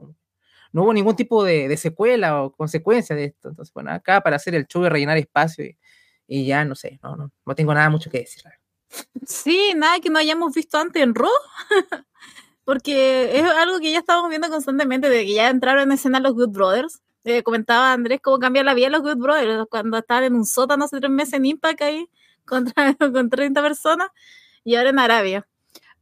[0.74, 3.50] no hubo ningún tipo de, de secuela o consecuencia de esto.
[3.50, 5.78] Entonces, bueno, acá para hacer el show y rellenar espacio y,
[6.28, 8.44] y ya no sé, no, no, no tengo nada mucho que decir.
[9.26, 11.30] Sí, nada que no hayamos visto antes en Raw.
[12.64, 16.34] Porque es algo que ya estamos viendo constantemente, de que ya entraron en escena los
[16.34, 17.02] Good Brothers.
[17.24, 20.46] Eh, comentaba Andrés cómo cambia la vida de los Good Brothers cuando estaban en un
[20.46, 22.10] sótano hace tres meses en Impact ahí
[22.46, 24.10] contra, con 30 personas
[24.64, 25.48] y ahora en Arabia.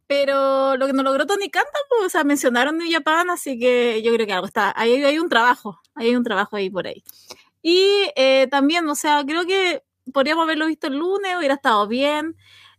[0.07, 4.01] Pero lo que no logró Tony Kanta, pues, o sea, mencionaron New Japan, así que
[4.01, 7.03] yo creo que algo está, ahí hay un trabajo, hay un trabajo ahí por ahí.
[7.61, 12.35] Y eh, también, o sea, creo que podríamos haberlo visto el lunes, hubiera estado bien.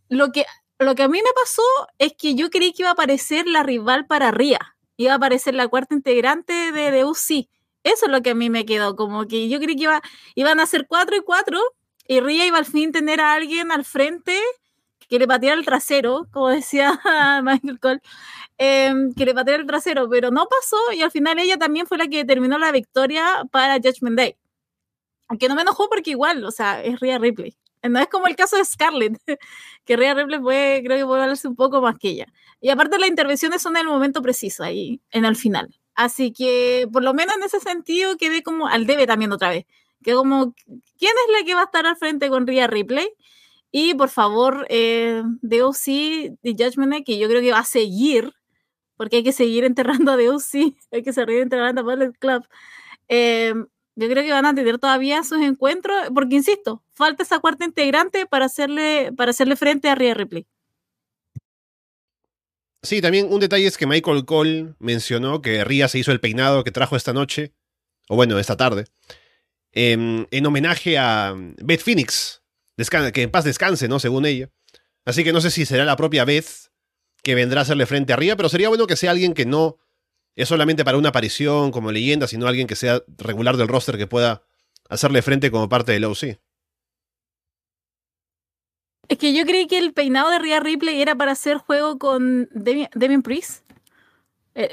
[0.09, 0.45] Lo que,
[0.79, 1.63] lo que a mí me pasó
[1.99, 5.55] es que yo creí que iba a aparecer la rival para Ria, iba a aparecer
[5.55, 7.47] la cuarta integrante de, de UC.
[7.83, 10.01] Eso es lo que a mí me quedó, como que yo creí que iba,
[10.35, 11.59] iban a ser cuatro y cuatro,
[12.07, 14.37] y Ria iba al fin tener a alguien al frente
[15.09, 16.99] que le pateara el trasero, como decía
[17.43, 18.01] Michael Cole,
[18.57, 21.97] eh, que le pateara el trasero, pero no pasó y al final ella también fue
[21.97, 24.37] la que terminó la victoria para Judgment Day.
[25.27, 27.57] Aunque no me enojó porque igual, o sea, es Rhea Ripley.
[27.83, 29.17] No es como el caso de Scarlett,
[29.85, 32.27] que Rhea Ripley puede, creo que puede valerse un poco más que ella.
[32.61, 35.69] Y aparte las intervenciones son en el momento preciso, ahí, en el final.
[35.95, 39.65] Así que, por lo menos en ese sentido, quedé como al debe también otra vez.
[40.03, 40.53] Que como,
[40.97, 43.09] ¿quién es la que va a estar al frente con Rhea Ripley?
[43.71, 45.85] Y por favor, eh, DOC
[46.41, 48.33] de Judgment que yo creo que va a seguir,
[48.97, 49.63] porque hay que seguir
[50.05, 52.43] enterrando a DOC, hay que seguir enterrando a Bullet Club.
[53.09, 53.53] Eh,
[53.95, 58.25] yo creo que van a tener todavía sus encuentros, porque insisto, falta esa cuarta integrante
[58.25, 60.47] para hacerle, para hacerle frente a Rhea Ripley.
[62.83, 66.63] Sí, también un detalle es que Michael Cole mencionó que Ria se hizo el peinado
[66.63, 67.53] que trajo esta noche,
[68.07, 68.85] o bueno, esta tarde,
[69.71, 72.41] em, en homenaje a Beth Phoenix,
[73.13, 73.99] que en paz descanse, ¿no?
[73.99, 74.49] Según ella.
[75.05, 76.71] Así que no sé si será la propia Beth
[77.23, 79.77] que vendrá a hacerle frente a Ria, pero sería bueno que sea alguien que no
[80.35, 84.07] es solamente para una aparición como leyenda, sino alguien que sea regular del roster que
[84.07, 84.43] pueda
[84.89, 86.39] hacerle frente como parte del OC.
[89.11, 92.47] Es que yo creí que el peinado de Rhea Ripley era para hacer juego con
[92.51, 93.65] Demi- Damien Priest.
[94.55, 94.69] Eh,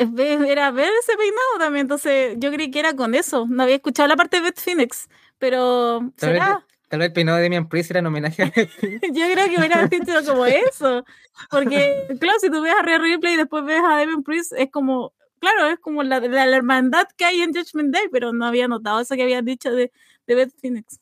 [0.46, 3.46] Era ver ese peinado también, entonces yo creí que era con eso.
[3.48, 6.64] No había escuchado la parte de Beth Phoenix, pero será.
[6.88, 8.46] Tal vez el peinado de Damian Priest era en homenaje a
[9.12, 11.04] Yo creo que hubiera sido como eso.
[11.50, 14.70] Porque, claro, si tú ves a Rhea Ripley y después ves a Damian Priest, es
[14.70, 18.46] como, claro, es como la, la, la hermandad que hay en Judgment Day, pero no
[18.46, 19.90] había notado eso que habían dicho de,
[20.28, 21.00] de Beth Phoenix.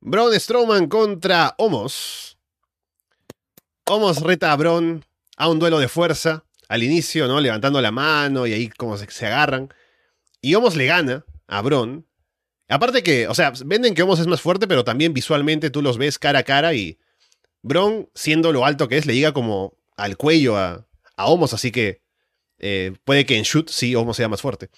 [0.00, 2.38] Braun Strowman contra Homos.
[3.86, 5.04] Homos reta a Braun
[5.36, 7.40] a un duelo de fuerza al inicio, ¿no?
[7.40, 9.72] Levantando la mano y ahí como se, se agarran.
[10.40, 12.06] Y Homos le gana a Braun.
[12.68, 15.98] Aparte que, o sea, venden que Homos es más fuerte, pero también visualmente tú los
[15.98, 16.98] ves cara a cara y
[17.62, 20.86] Braun, siendo lo alto que es, le llega como al cuello a,
[21.16, 22.00] a Homos, así que
[22.58, 24.70] eh, puede que en shoot sí Homos sea más fuerte.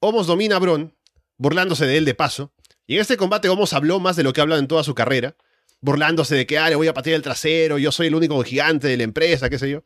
[0.00, 0.92] Homos domina a Braun,
[1.36, 2.52] burlándose de él de paso,
[2.90, 4.96] y en este combate Homos habló más de lo que ha hablado en toda su
[4.96, 5.36] carrera,
[5.80, 8.88] burlándose de que, ah, le voy a patear el trasero, yo soy el único gigante
[8.88, 9.84] de la empresa, qué sé yo.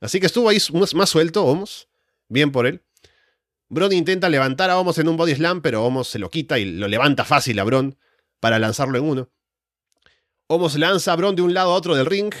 [0.00, 0.56] Así que estuvo ahí
[0.94, 1.90] más, suelto Homos,
[2.26, 2.82] bien por él.
[3.68, 6.64] Bron intenta levantar a Homos en un body slam, pero Homos se lo quita y
[6.64, 7.98] lo levanta fácil a Bron
[8.40, 9.30] para lanzarlo en uno.
[10.46, 12.32] Homos lanza a Bron de un lado a otro del ring.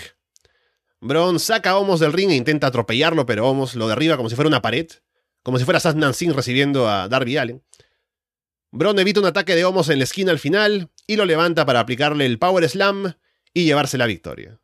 [1.02, 4.36] Bron saca a Homos del ring e intenta atropellarlo, pero Homos lo derriba como si
[4.36, 4.88] fuera una pared,
[5.42, 7.62] como si fuera Satnam Singh recibiendo a Darby Allen.
[8.70, 11.80] Bron evita un ataque de Homos en la esquina al final y lo levanta para
[11.80, 13.14] aplicarle el Power Slam
[13.54, 14.60] y llevarse la victoria.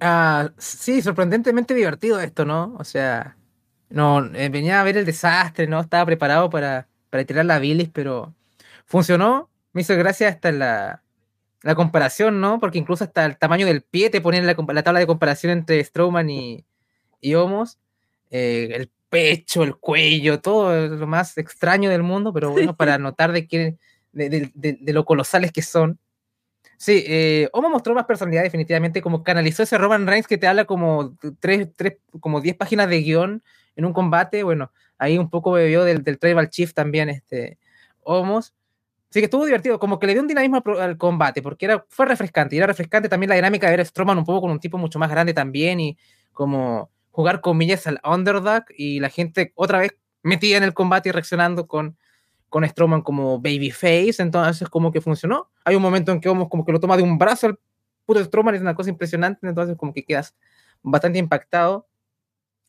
[0.00, 2.74] Ah, sí, sorprendentemente divertido esto, ¿no?
[2.78, 3.36] O sea,
[3.88, 5.80] no, eh, venía a ver el desastre, ¿no?
[5.80, 8.34] Estaba preparado para, para tirar la bilis, pero
[8.84, 9.48] funcionó.
[9.72, 11.02] Me hizo gracia hasta la,
[11.62, 12.58] la comparación, ¿no?
[12.60, 15.82] Porque incluso hasta el tamaño del pie te ponen la, la tabla de comparación entre
[15.82, 16.66] Strowman y,
[17.20, 17.78] y Homos.
[18.30, 23.30] Eh, el pecho, el cuello, todo lo más extraño del mundo, pero bueno, para notar
[23.30, 23.76] de, que,
[24.12, 25.98] de, de, de, de lo colosales que son.
[26.78, 30.64] Sí, eh, Homo mostró más personalidad definitivamente, como canalizó ese Roman Reigns que te habla
[30.64, 33.42] como tres, tres, como 10 páginas de guion
[33.76, 37.58] en un combate, bueno, ahí un poco bebió del, del Tribal Chief también, este,
[38.02, 38.54] Homos.
[39.10, 42.06] Así que estuvo divertido, como que le dio un dinamismo al, combate, porque era, fue
[42.06, 44.58] refrescante, y era refrescante también la dinámica de ver a Strowman un poco con un
[44.58, 45.98] tipo mucho más grande también, y
[46.32, 51.12] como jugar comillas al underdog, y la gente otra vez metida en el combate y
[51.12, 51.96] reaccionando con,
[52.48, 55.50] con Strowman como babyface, entonces como que funcionó.
[55.64, 57.58] Hay un momento en que Homos como que lo toma de un brazo al
[58.04, 60.34] puto Strowman, es una cosa impresionante, entonces como que quedas
[60.82, 61.86] bastante impactado.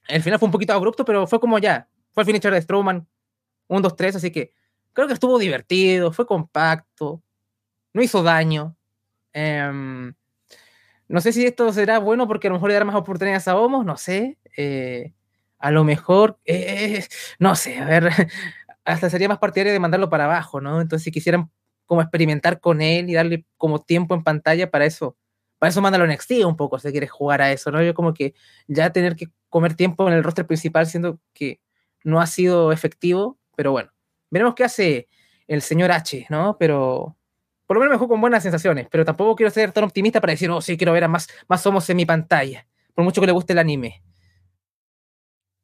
[0.08, 3.08] El final fue un poquito abrupto, pero fue como ya, fue el finisher de Strowman,
[3.68, 4.54] 1, 2, 3, así que
[4.92, 7.22] creo que estuvo divertido, fue compacto,
[7.94, 8.76] no hizo daño.
[9.34, 10.14] Um,
[11.14, 13.56] no sé si esto será bueno porque a lo mejor le dará más oportunidades a
[13.56, 14.40] Homos, no sé.
[14.58, 15.14] Eh,
[15.60, 17.06] a lo mejor, eh,
[17.38, 18.10] no sé, a ver,
[18.84, 20.82] hasta sería más partidario de mandarlo para abajo, ¿no?
[20.82, 21.52] Entonces, si quisieran
[21.86, 25.16] como experimentar con él y darle como tiempo en pantalla para eso,
[25.60, 27.84] para eso mándalo en NXT un poco, si quieres jugar a eso, ¿no?
[27.84, 28.34] Yo como que
[28.66, 31.62] ya tener que comer tiempo en el roster principal siendo que
[32.04, 33.92] no ha sido efectivo, pero bueno,
[34.32, 35.08] veremos qué hace
[35.48, 36.58] el señor H, ¿no?
[36.58, 37.16] Pero
[37.66, 40.32] por lo menos me dejó con buenas sensaciones, pero tampoco quiero ser tan optimista para
[40.32, 43.28] decir, oh, sí, quiero ver a más, más somos en mi pantalla, por mucho que
[43.28, 44.02] le guste el anime.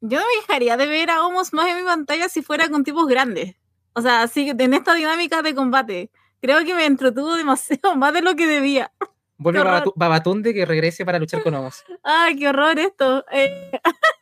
[0.00, 2.84] Yo no me dejaría de ver a Homos más en mi pantalla si fuera con
[2.84, 3.56] tipos grandes.
[3.92, 6.10] O sea, así en esta dinámica de combate.
[6.40, 8.92] Creo que me entretuvo demasiado, más de lo que debía.
[9.36, 11.84] Vuelve Babat Babatunde que regrese para luchar con Homos.
[12.02, 13.24] Ay, qué horror esto.
[13.30, 13.70] Eh,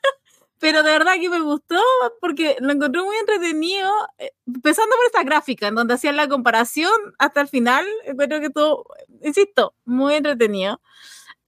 [0.60, 1.80] pero de verdad que me gustó
[2.20, 6.92] porque lo encontré muy entretenido, eh, empezando por esta gráfica en donde hacían la comparación
[7.18, 7.86] hasta el final.
[8.18, 8.84] Creo que todo,
[9.22, 10.80] insisto, muy entretenido.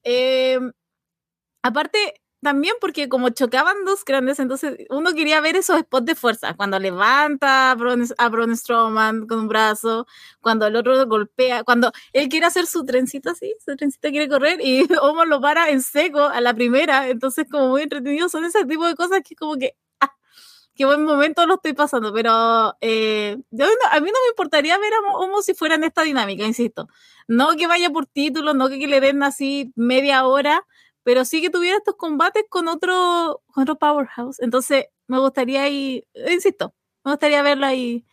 [0.04, 0.58] Eh,
[1.62, 6.54] aparte, también porque como chocaban dos grandes, entonces uno quería ver esos spots de fuerza,
[6.54, 10.06] cuando levanta a Braun, a Braun Strowman con un brazo,
[10.40, 14.60] cuando el otro golpea, cuando él quiere hacer su trencita así, su trencita quiere correr
[14.62, 18.64] y Homo lo para en seco a la primera, entonces como muy entretenido, son ese
[18.64, 20.14] tipo de cosas que como que, ah,
[20.74, 24.92] qué buen momento lo estoy pasando, pero eh, yo, a mí no me importaría ver
[24.94, 26.88] a Homo si fuera en esta dinámica, insisto,
[27.28, 30.64] no que vaya por título, no que le den así media hora,
[31.10, 34.38] pero sí que tuviera estos combates con otro, con otro powerhouse.
[34.38, 36.72] Entonces, me gustaría ahí, insisto,
[37.04, 38.04] me gustaría verlo ahí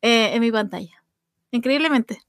[0.00, 1.04] eh, en mi pantalla.
[1.50, 2.22] Increíblemente.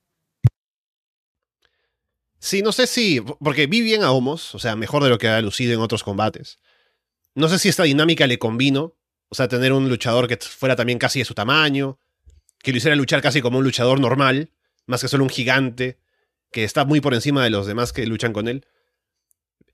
[2.40, 5.30] Sí, no sé si, porque vi bien a Homos, o sea, mejor de lo que
[5.30, 6.60] ha lucido en otros combates.
[7.34, 8.98] No sé si esta dinámica le combino,
[9.30, 12.00] o sea, tener un luchador que fuera también casi de su tamaño,
[12.62, 14.52] que lo hiciera luchar casi como un luchador normal,
[14.88, 16.02] más que solo un gigante,
[16.52, 18.66] que está muy por encima de los demás que luchan con él.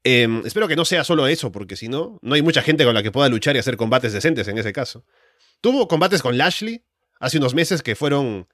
[0.09, 2.93] Eh, espero que no sea solo eso, porque si no, no hay mucha gente con
[2.93, 5.03] la que pueda luchar y hacer combates decentes en ese caso.
[5.59, 6.85] Tuvo combates con Lashley
[7.19, 8.47] hace unos meses que fueron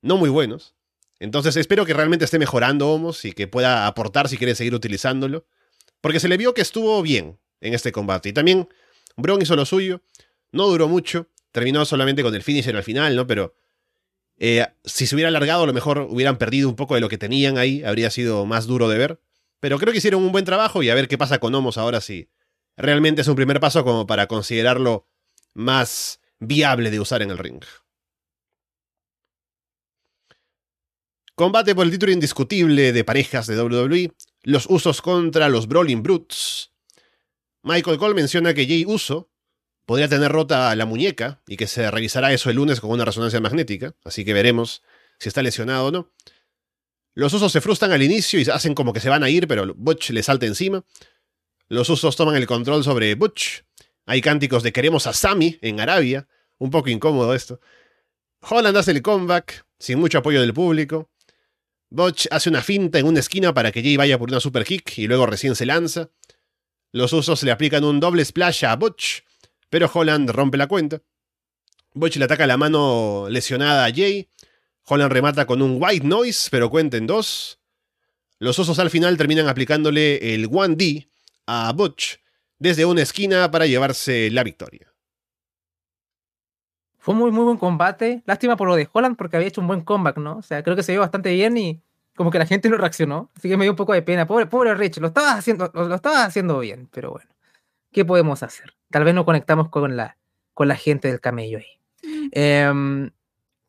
[0.00, 0.76] no muy buenos.
[1.18, 5.44] Entonces espero que realmente esté mejorando Homos y que pueda aportar si quiere seguir utilizándolo.
[6.00, 8.28] Porque se le vio que estuvo bien en este combate.
[8.28, 8.68] Y también
[9.16, 10.02] Bron hizo lo suyo.
[10.52, 11.26] No duró mucho.
[11.50, 13.26] terminó solamente con el finisher al final, ¿no?
[13.26, 13.56] Pero
[14.38, 17.18] eh, si se hubiera alargado, a lo mejor hubieran perdido un poco de lo que
[17.18, 19.20] tenían ahí, habría sido más duro de ver.
[19.62, 22.00] Pero creo que hicieron un buen trabajo y a ver qué pasa con Homos ahora
[22.00, 22.28] si
[22.76, 25.06] realmente es un primer paso como para considerarlo
[25.54, 27.62] más viable de usar en el ring.
[31.36, 36.72] Combate por el título indiscutible de parejas de WWE, los usos contra los Brawling Brutes.
[37.62, 39.30] Michael Cole menciona que Jay Uso
[39.86, 43.40] podría tener rota la muñeca y que se revisará eso el lunes con una resonancia
[43.40, 44.82] magnética, así que veremos
[45.20, 46.12] si está lesionado o no.
[47.14, 49.74] Los usos se frustran al inicio y hacen como que se van a ir, pero
[49.74, 50.84] Butch le salta encima.
[51.68, 53.62] Los usos toman el control sobre Butch.
[54.06, 56.26] Hay cánticos de queremos a Sammy en Arabia.
[56.58, 57.60] Un poco incómodo esto.
[58.40, 61.10] Holland hace el comeback, sin mucho apoyo del público.
[61.90, 64.98] Butch hace una finta en una esquina para que Jay vaya por una super kick
[64.98, 66.08] y luego recién se lanza.
[66.90, 69.22] Los usos le aplican un doble splash a Butch,
[69.68, 71.02] pero Holland rompe la cuenta.
[71.94, 74.28] Butch le ataca la mano lesionada a Jay.
[74.92, 77.58] Holland remata con un white noise, pero cuenta en dos.
[78.38, 81.08] Los osos al final terminan aplicándole el 1D
[81.46, 82.18] a Butch
[82.58, 84.92] desde una esquina para llevarse la victoria.
[86.98, 88.22] Fue muy, muy buen combate.
[88.26, 90.36] Lástima por lo de Holland porque había hecho un buen comeback, ¿no?
[90.36, 91.80] O sea, creo que se vio bastante bien y
[92.14, 93.30] como que la gente no reaccionó.
[93.34, 94.26] Así que me dio un poco de pena.
[94.26, 97.30] Pobre, pobre Rich, lo estabas haciendo, lo, haciendo bien, pero bueno.
[97.92, 98.74] ¿Qué podemos hacer?
[98.90, 100.18] Tal vez no conectamos con la,
[100.52, 102.28] con la gente del camello ahí.
[102.32, 103.10] Eh,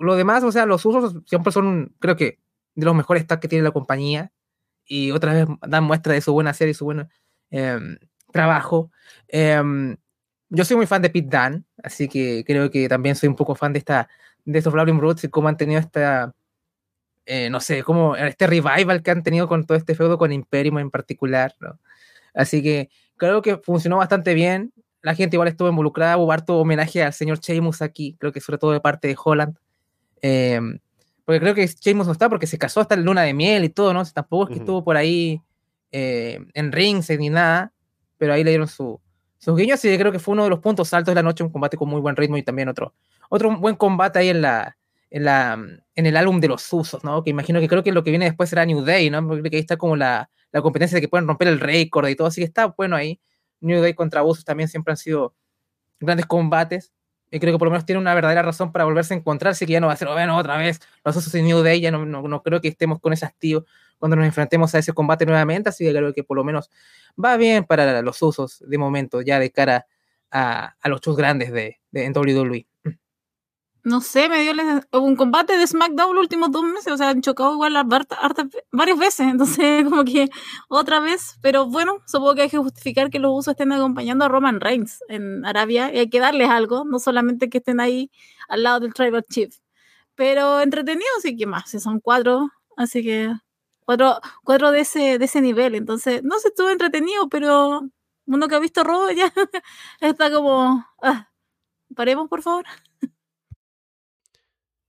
[0.03, 2.39] lo demás, o sea, los usos siempre son, creo que,
[2.75, 4.31] de los mejores que tiene la compañía.
[4.85, 7.09] Y otra vez dan muestra de su buena serie y su buen
[7.51, 7.97] em,
[8.31, 8.91] trabajo.
[9.27, 9.97] Em,
[10.49, 13.55] yo soy muy fan de Pete Dunne, así que creo que también soy un poco
[13.55, 14.09] fan de esta
[14.45, 16.33] de estos Flowering Roots y cómo han tenido esta,
[17.25, 20.79] eh, no sé, como este revival que han tenido con todo este feudo con Imperium
[20.79, 21.79] en particular, ¿no?
[22.33, 24.73] Así que creo que funcionó bastante bien.
[25.01, 28.57] La gente igual estuvo involucrada, hubo harto homenaje al señor Sheamus aquí, creo que sobre
[28.57, 29.57] todo de parte de Holland.
[30.23, 30.79] Em,
[31.25, 33.69] porque creo que Sheamus no está porque se casó hasta la luna de miel y
[33.69, 34.03] todo, ¿no?
[34.05, 35.41] Tampoco es que estuvo por ahí
[35.91, 37.73] eh, en rings ni nada,
[38.17, 38.99] pero ahí le dieron su,
[39.37, 41.49] sus guiños y creo que fue uno de los puntos altos de la noche, un
[41.49, 42.93] combate con muy buen ritmo y también otro,
[43.29, 44.77] otro buen combate ahí en la,
[45.09, 45.59] en la
[45.95, 47.23] en el álbum de los usos, ¿no?
[47.23, 49.27] Que imagino que creo que lo que viene después será New Day, ¿no?
[49.27, 52.27] Porque ahí está como la, la competencia de que pueden romper el récord y todo,
[52.27, 53.19] así que está bueno ahí.
[53.59, 55.35] New Day contra Usos también siempre han sido
[55.99, 56.93] grandes combates.
[57.33, 59.65] Y creo que por lo menos tiene una verdadera razón para volverse a encontrar, así
[59.65, 61.89] que ya no va a ser, bueno, otra vez, los Usos y New Day, ya
[61.89, 63.65] no, no, creo que estemos con ese hastío
[63.97, 66.69] cuando nos enfrentemos a ese combate nuevamente, así que creo que por lo menos
[67.21, 69.87] va bien para los Usos de momento, ya de cara
[70.29, 72.67] a, a los shows grandes de, de, en WWE
[73.83, 74.53] no sé, me dio
[74.93, 77.73] un combate de SmackDown los últimos dos meses, o sea, han chocado igual
[78.71, 80.29] varias veces, entonces como que
[80.69, 84.29] otra vez, pero bueno, supongo que hay que justificar que los usos estén acompañando a
[84.29, 88.09] Roman Reigns en Arabia y hay que darles algo, no solamente que estén ahí
[88.47, 89.53] al lado del Tribal Chief,
[90.15, 93.33] pero entretenido, sí que más, si son cuatro, así que
[93.85, 97.81] cuatro, cuatro de, ese, de ese nivel, entonces no se estuvo entretenido, pero
[98.27, 99.33] uno que ha visto robo ya
[100.01, 101.29] está como, ah,
[101.95, 102.65] paremos por favor.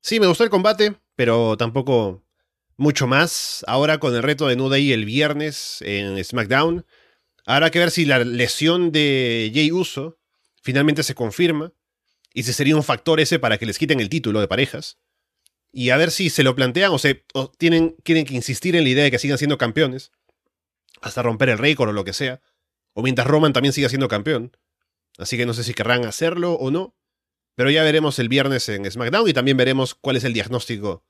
[0.04, 2.22] Sí, me gustó el combate, pero tampoco
[2.76, 3.64] mucho más.
[3.66, 6.84] Ahora con el reto de New el viernes en SmackDown.
[7.46, 10.18] Habrá que ver si la lesión de Jay Uso
[10.60, 11.72] finalmente se confirma
[12.34, 14.98] y si sería un factor ese para que les quiten el título de parejas.
[15.72, 17.24] Y a ver si se lo plantean o, se,
[17.56, 20.12] tienen, tienen que insistir en la idea de que sigan siendo campeones
[21.00, 22.42] hasta romper el récord o lo que sea.
[22.92, 24.54] O mientras Roman también siga siendo campeón.
[25.16, 26.94] Así que no sé si querrán hacerlo o no.
[27.54, 31.04] Pero ya veremos el viernes en SmackDown y también veremos cuál es el diagnóstico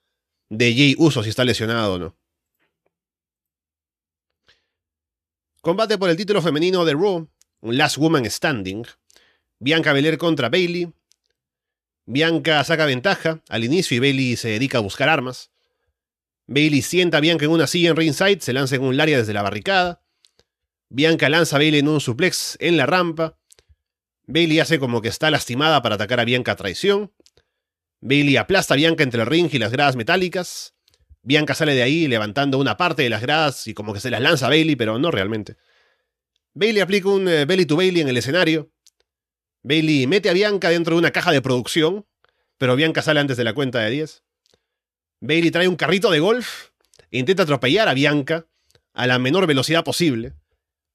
[0.48, 2.16] de Jay Uso, si está lesionado o no.
[5.60, 7.26] Combate por el título femenino de Raw,
[7.60, 8.84] un Last Woman Standing.
[9.58, 10.92] Bianca Belair contra Bailey.
[12.04, 15.50] Bianca saca ventaja al inicio y Bailey se dedica a buscar armas.
[16.46, 19.32] Bailey sienta a Bianca en una silla en ringside, se lanza en un área desde
[19.32, 20.02] la barricada.
[20.90, 23.38] Bianca lanza a Bailey en un suplex en la rampa.
[24.26, 27.12] Bailey hace como que está lastimada para atacar a Bianca a traición.
[28.00, 30.74] Bailey aplasta a Bianca entre el ring y las gradas metálicas.
[31.22, 34.20] Bianca sale de ahí levantando una parte de las gradas y como que se las
[34.20, 35.56] lanza a Bailey, pero no realmente.
[36.52, 38.70] Bailey aplica un eh, Bailey to Bailey en el escenario.
[39.62, 42.06] Bailey mete a Bianca dentro de una caja de producción,
[42.58, 44.22] pero Bianca sale antes de la cuenta de 10.
[45.20, 46.68] Bailey trae un carrito de golf
[47.10, 48.46] e intenta atropellar a Bianca
[48.92, 50.34] a la menor velocidad posible.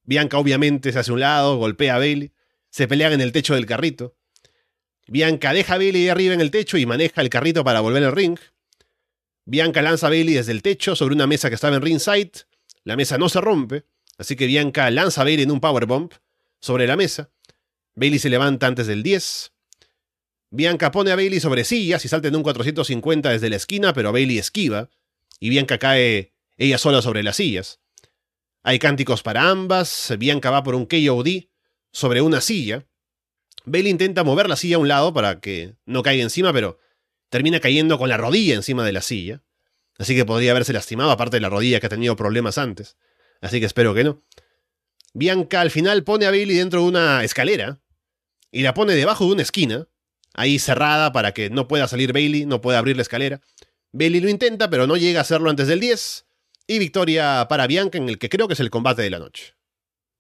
[0.04, 2.32] Bianca obviamente se hace un lado, golpea a Bailey.
[2.70, 4.16] Se pelean en el techo del carrito.
[5.08, 8.12] Bianca deja a Bailey arriba en el techo y maneja el carrito para volver al
[8.12, 8.38] ring.
[9.46, 12.46] Bianca lanza a Bailey desde el techo sobre una mesa que estaba en ringside.
[12.84, 13.86] La mesa no se rompe,
[14.18, 16.12] así que Bianca lanza a Bailey en un powerbomb
[16.60, 17.32] sobre la mesa.
[17.96, 19.52] Bailey se levanta antes del 10.
[20.52, 24.12] Bianca pone a Bailey sobre sillas y salta en un 450 desde la esquina, pero
[24.12, 24.90] Bailey esquiva
[25.40, 27.80] y Bianca cae ella sola sobre las sillas.
[28.62, 31.49] Hay cánticos para ambas, Bianca va por un KOD
[31.92, 32.86] sobre una silla.
[33.66, 36.80] Bailey intenta mover la silla a un lado para que no caiga encima, pero
[37.30, 39.44] termina cayendo con la rodilla encima de la silla.
[39.98, 42.98] Así que podría haberse lastimado, aparte de la rodilla que ha tenido problemas antes.
[43.42, 44.24] Así que espero que no.
[45.14, 47.82] Bianca al final pone a Bailey dentro de una escalera
[48.52, 49.88] y la pone debajo de una esquina,
[50.34, 53.42] ahí cerrada para que no pueda salir Bailey, no pueda abrir la escalera.
[53.92, 56.26] Bailey lo intenta, pero no llega a hacerlo antes del 10.
[56.68, 59.56] Y victoria para Bianca en el que creo que es el combate de la noche.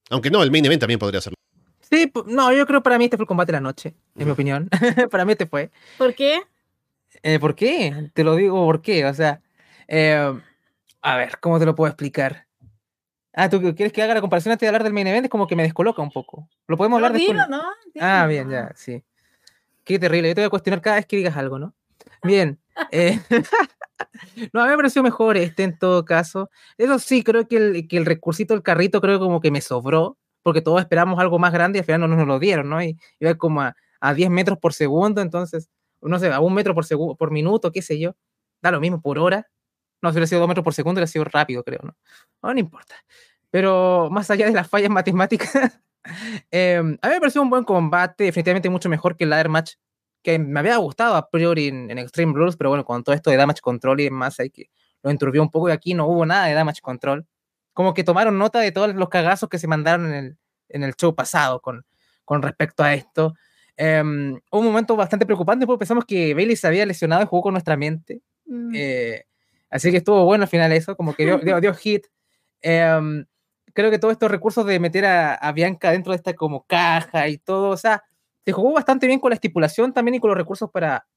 [0.10, 1.39] Aunque no, el main event también podría serlo.
[1.90, 4.26] Sí, no, yo creo que para mí este fue el combate de la noche, en
[4.26, 4.70] mi opinión.
[5.12, 5.72] para mí este fue.
[5.98, 6.42] ¿Por qué?
[7.24, 8.12] Eh, ¿Por qué?
[8.14, 9.06] Te lo digo por qué.
[9.06, 9.42] O sea,
[9.88, 10.40] eh,
[11.02, 12.46] a ver, ¿cómo te lo puedo explicar?
[13.34, 15.26] Ah, ¿tú quieres que haga la comparación antes de hablar del main event?
[15.26, 16.50] Es como que me descoloca un poco.
[16.68, 17.38] Lo podemos hablar no, después.
[17.38, 17.64] dilo, ¿no?
[18.00, 19.04] Ah, bien, ya, sí.
[19.84, 20.30] Qué terrible.
[20.30, 21.74] Yo te voy a cuestionar cada vez que digas algo, ¿no?
[22.24, 22.60] Bien.
[22.92, 23.20] eh,
[24.54, 26.50] no, a mí me pareció mejor este en todo caso.
[26.78, 30.18] Eso sí, creo que el, que el recursito del carrito creo como que me sobró,
[30.50, 32.82] porque todos esperamos algo más grande y al final no nos lo dieron, ¿no?
[32.82, 35.70] Y iba como a, a 10 metros por segundo, entonces,
[36.02, 38.16] no sé, a un metro por, segundo, por minuto, qué sé yo.
[38.62, 39.48] Da lo mismo por hora.
[40.02, 41.96] No, si hubiera sido 2 metros por segundo, hubiera sido rápido, creo, ¿no?
[42.42, 42.96] No, no importa.
[43.52, 45.52] Pero más allá de las fallas matemáticas,
[46.52, 49.74] eh, a mí me pareció un buen combate, definitivamente mucho mejor que el ladder match
[50.24, 53.30] que me había gustado a priori en, en Extreme Rules, pero bueno, con todo esto
[53.30, 54.70] de damage control y demás, hay que
[55.04, 57.26] lo enturbió un poco y aquí no hubo nada de damage control.
[57.80, 60.96] Como que tomaron nota de todos los cagazos que se mandaron en el, en el
[60.96, 61.86] show pasado con,
[62.26, 63.36] con respecto a esto.
[63.78, 67.54] Hubo un momento bastante preocupante porque pensamos que Bailey se había lesionado y jugó con
[67.54, 68.22] nuestra mente.
[68.46, 68.74] Mm.
[68.76, 69.24] Eh,
[69.70, 72.08] así que estuvo bueno al final eso, como que dio, dio, dio hit.
[72.62, 73.24] Eh,
[73.74, 77.30] creo que todos estos recursos de meter a, a, Bianca dentro de esta como caja
[77.30, 78.04] y todo, o sea,
[78.44, 81.08] se jugó bastante bien con la estipulación también y con los recursos para,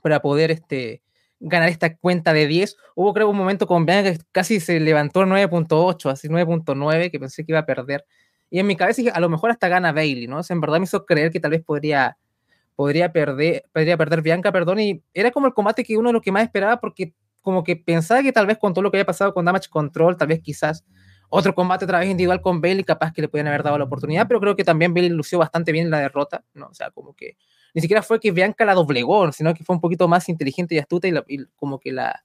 [0.00, 1.02] para poder este,
[1.48, 2.76] ganar esta cuenta de 10.
[2.94, 7.44] Hubo creo un momento con Bianca que casi se levantó 9.8, así 9.9, que pensé
[7.44, 8.04] que iba a perder.
[8.50, 10.38] Y en mi cabeza dije, a lo mejor hasta gana Bailey, ¿no?
[10.38, 12.16] O sea, en verdad me hizo creer que tal vez podría,
[12.76, 16.22] podría, perder, podría perder Bianca, perdón, y era como el combate que uno de los
[16.22, 19.06] que más esperaba porque como que pensaba que tal vez con todo lo que había
[19.06, 20.84] pasado con Damage Control, tal vez quizás
[21.28, 24.26] otro combate otra vez individual con Bailey, capaz que le podían haber dado la oportunidad,
[24.28, 26.68] pero creo que también Bailey lució bastante bien en la derrota, ¿no?
[26.68, 27.36] O sea, como que
[27.74, 30.78] ni siquiera fue que Bianca la doblegó, sino que fue un poquito más inteligente y
[30.78, 32.24] astuta y, la, y como que la,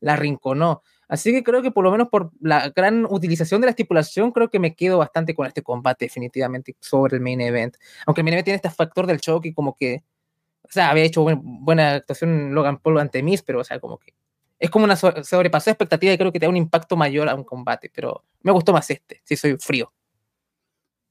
[0.00, 0.82] la rinconó.
[1.08, 4.50] Así que creo que por lo menos por la gran utilización de la estipulación, creo
[4.50, 7.76] que me quedo bastante con este combate definitivamente sobre el main event.
[8.06, 10.02] Aunque el main event tiene este factor del choque como que,
[10.62, 13.98] o sea, había hecho buena, buena actuación Logan Paul ante Miz, pero o sea, como
[13.98, 14.14] que
[14.58, 17.44] es como una sobrepasó expectativa y creo que te da un impacto mayor a un
[17.44, 19.92] combate, pero me gustó más este, si soy frío.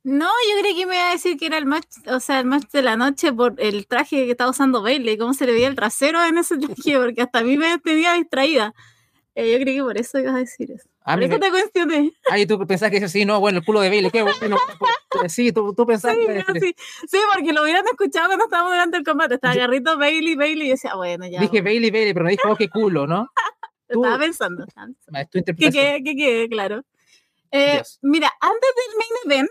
[0.06, 2.46] No, yo creí que me iba a decir que era el match, o sea, el
[2.46, 5.68] match de la noche por el traje que estaba usando Bailey, cómo se le veía
[5.68, 8.76] el trasero en ese traje, porque hasta a mí me tenía distraída.
[9.34, 10.88] Eh, yo creí que por eso ibas a decir eso.
[11.02, 11.40] Ah, por eso me...
[11.40, 12.14] te cuestioné.
[12.30, 14.58] Ay, tú pensás que eso sí, no, bueno, el culo de Bailey, qué bueno.
[15.28, 16.36] sí, tú, tú pensás sí, que...
[16.36, 16.76] no, sí,
[17.08, 19.34] sí, porque lo hubieran escuchado cuando estábamos durante el combate.
[19.34, 21.40] Estaba agarrito Bailey, Bailey, y decía, bueno, ya.
[21.40, 23.32] Dije Bailey, Bailey, pero no dije, oh, qué culo, ¿no?
[23.90, 24.66] Tú, estaba pensando.
[24.68, 25.30] Estaba pensando.
[25.32, 26.04] Tu interpretación.
[26.04, 26.84] Que quede claro.
[27.50, 29.50] Eh, mira, antes del main event,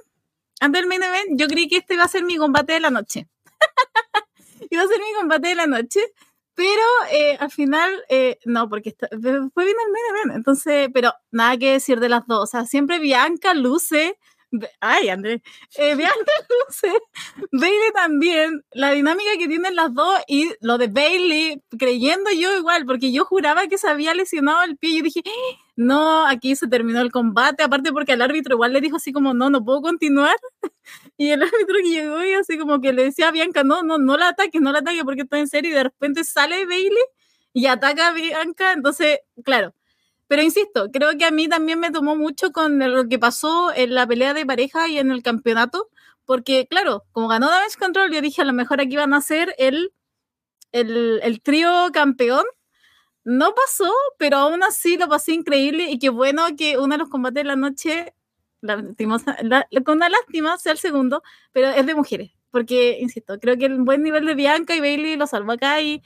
[0.61, 2.91] antes del main event, yo creí que este iba a ser mi combate de la
[2.91, 3.29] noche.
[4.71, 6.01] iba a ser mi combate de la noche,
[6.55, 9.19] pero eh, al final, eh, no, porque está, fue
[9.65, 10.37] bien el main event.
[10.37, 12.45] Entonces, pero nada que decir de las dos.
[12.45, 14.17] O sea, siempre Bianca luce.
[14.81, 15.43] Ay, André.
[15.77, 16.93] Eh, Bianca luce.
[17.51, 18.65] Bailey también.
[18.71, 23.25] La dinámica que tienen las dos y lo de Bailey, creyendo yo igual, porque yo
[23.25, 24.91] juraba que se había lesionado el pie.
[24.91, 25.23] Y yo dije,
[25.77, 27.63] no, aquí se terminó el combate.
[27.65, 30.37] Aparte, porque al árbitro igual le dijo así como, no, no puedo continuar.
[31.17, 33.99] Y el árbitro que llegó y así como que le decía a Bianca, no, no,
[33.99, 35.71] no la ataques, no la ataques porque estoy en serio.
[35.71, 37.05] Y de repente sale Bailey
[37.53, 38.73] y ataca a Bianca.
[38.73, 39.75] Entonces, claro.
[40.29, 43.95] Pero insisto, creo que a mí también me tomó mucho con lo que pasó en
[43.95, 45.89] la pelea de pareja y en el campeonato,
[46.25, 49.55] porque claro, como ganó Damage Control, yo dije a lo mejor aquí van a ser
[49.59, 49.93] el,
[50.73, 52.45] el, el trío campeón.
[53.25, 57.09] No pasó, pero aún así lo pasé increíble y qué bueno que uno de los
[57.09, 58.15] combates de la noche,
[58.61, 58.77] la,
[59.85, 61.23] con una lástima, sea el segundo,
[61.53, 65.17] pero es de mujeres, porque, insisto, creo que el buen nivel de Bianca y Bailey
[65.17, 66.03] lo salvó acá y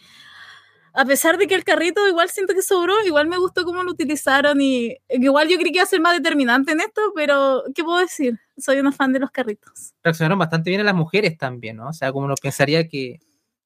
[0.95, 3.91] a pesar de que el carrito igual siento que sobró, igual me gustó cómo lo
[3.91, 7.85] utilizaron y igual yo creí que iba a ser más determinante en esto, pero ¿qué
[7.85, 8.39] puedo decir?
[8.57, 9.95] Soy una fan de los carritos.
[10.03, 11.89] Reaccionaron bastante bien a las mujeres también, ¿no?
[11.89, 13.21] O sea, como uno pensaría que...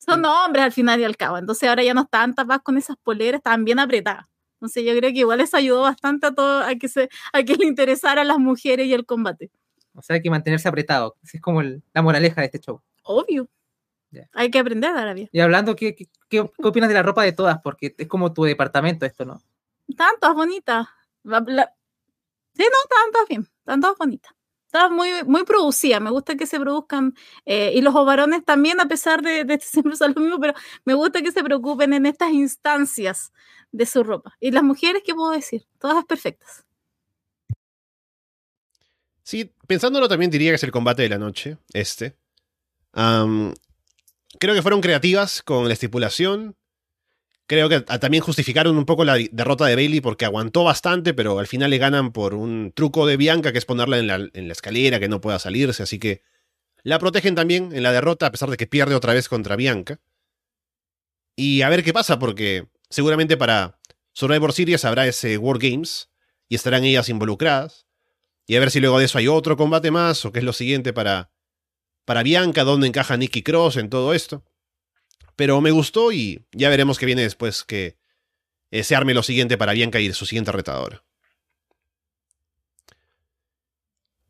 [0.05, 2.97] Son hombres al final y al cabo, entonces ahora ya no estaban tapadas con esas
[3.03, 4.27] poleras, estaban bien apretadas.
[4.55, 7.55] Entonces yo creo que igual eso ayudó bastante a todo, a que, se, a que
[7.57, 9.51] le interesara a las mujeres y el combate.
[9.95, 11.17] O sea, hay que mantenerse apretado.
[11.23, 12.81] Esa es como el, la moraleja de este show.
[13.03, 13.49] Obvio.
[14.35, 15.29] Hay que aprender árabe.
[15.33, 17.59] Y hablando, ¿qué, qué, qué opinas de la ropa de todas?
[17.63, 19.43] Porque es como tu departamento esto, ¿no?
[19.89, 20.87] Están todas bonitas.
[21.25, 21.73] La-
[22.55, 23.49] Sí, no, estaban todas bien.
[23.61, 24.33] Están todas bonitas.
[24.73, 26.01] Estaban muy, muy producidas.
[26.01, 27.15] Me gusta que se produzcan.
[27.45, 30.55] eh, y los varones también, a pesar de, de siempre usar lo mismo, pero
[30.87, 33.33] me gusta que se preocupen en estas instancias
[33.71, 34.35] de su ropa.
[34.41, 35.67] Y las mujeres, ¿qué puedo decir?
[35.79, 36.65] Todas perfectas.
[39.23, 42.17] Sí, pensándolo también diría que es el combate de la noche, este.
[42.95, 46.57] Creo que fueron creativas con la estipulación.
[47.53, 51.47] Creo que también justificaron un poco la derrota de Bailey porque aguantó bastante, pero al
[51.47, 54.53] final le ganan por un truco de Bianca, que es ponerla en la, en la
[54.53, 56.23] escalera, que no pueda salirse, así que
[56.83, 60.01] la protegen también en la derrota, a pesar de que pierde otra vez contra Bianca.
[61.37, 63.79] Y a ver qué pasa, porque seguramente para
[64.15, 66.09] Survivor Series habrá ese War Games
[66.49, 67.87] y estarán ellas involucradas.
[68.47, 70.55] Y a ver si luego de eso hay otro combate más, o qué es lo
[70.55, 71.31] siguiente para,
[72.07, 74.43] para Bianca, dónde encaja Nikki Cross en todo esto.
[75.37, 77.97] Pero me gustó y ya veremos qué viene después que
[78.71, 81.05] eh, se arme lo siguiente para Bianca y su siguiente retadora.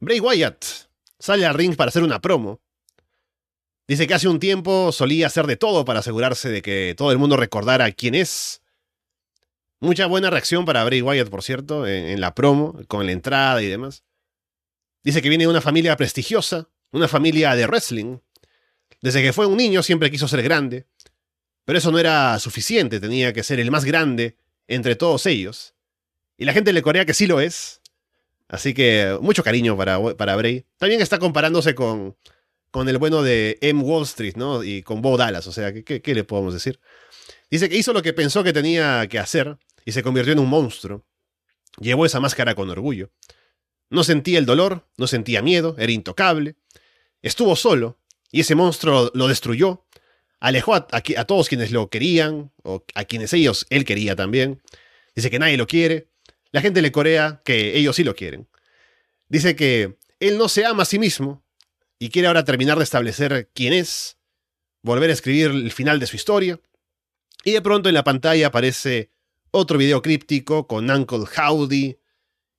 [0.00, 0.64] Bray Wyatt
[1.18, 2.60] sale al ring para hacer una promo.
[3.86, 7.18] Dice que hace un tiempo solía hacer de todo para asegurarse de que todo el
[7.18, 8.62] mundo recordara quién es.
[9.80, 13.62] Mucha buena reacción para Bray Wyatt, por cierto, en, en la promo, con la entrada
[13.62, 14.04] y demás.
[15.04, 18.18] Dice que viene de una familia prestigiosa, una familia de wrestling.
[19.00, 20.86] Desde que fue un niño siempre quiso ser grande.
[21.64, 24.36] Pero eso no era suficiente, tenía que ser el más grande
[24.66, 25.74] entre todos ellos.
[26.36, 27.80] Y la gente le corea que sí lo es.
[28.48, 30.66] Así que mucho cariño para, para Bray.
[30.76, 32.16] También está comparándose con,
[32.70, 33.82] con el bueno de M.
[33.82, 34.62] Wall Street, ¿no?
[34.64, 36.80] Y con Bo Dallas, o sea, ¿qué, qué, qué le podemos decir?
[37.50, 40.48] Dice que hizo lo que pensó que tenía que hacer y se convirtió en un
[40.48, 41.04] monstruo.
[41.78, 43.10] Llevó esa máscara con orgullo.
[43.90, 46.56] No sentía el dolor, no sentía miedo, era intocable.
[47.20, 47.98] Estuvo solo
[48.30, 49.84] y ese monstruo lo destruyó.
[50.42, 50.84] Alejó a,
[51.24, 54.60] todos quienes lo querían o a quienes ellos él quería también.
[55.14, 56.08] Dice que nadie lo quiere.
[56.50, 58.48] La gente le corea que ellos sí lo quieren.
[59.28, 61.44] Dice que él no se ama a sí mismo
[62.00, 64.16] y quiere ahora terminar de establecer quién es,
[64.82, 66.58] volver a escribir el final de su historia.
[67.44, 69.12] Y de pronto en la pantalla aparece
[69.52, 72.00] otro video críptico con Uncle Howdy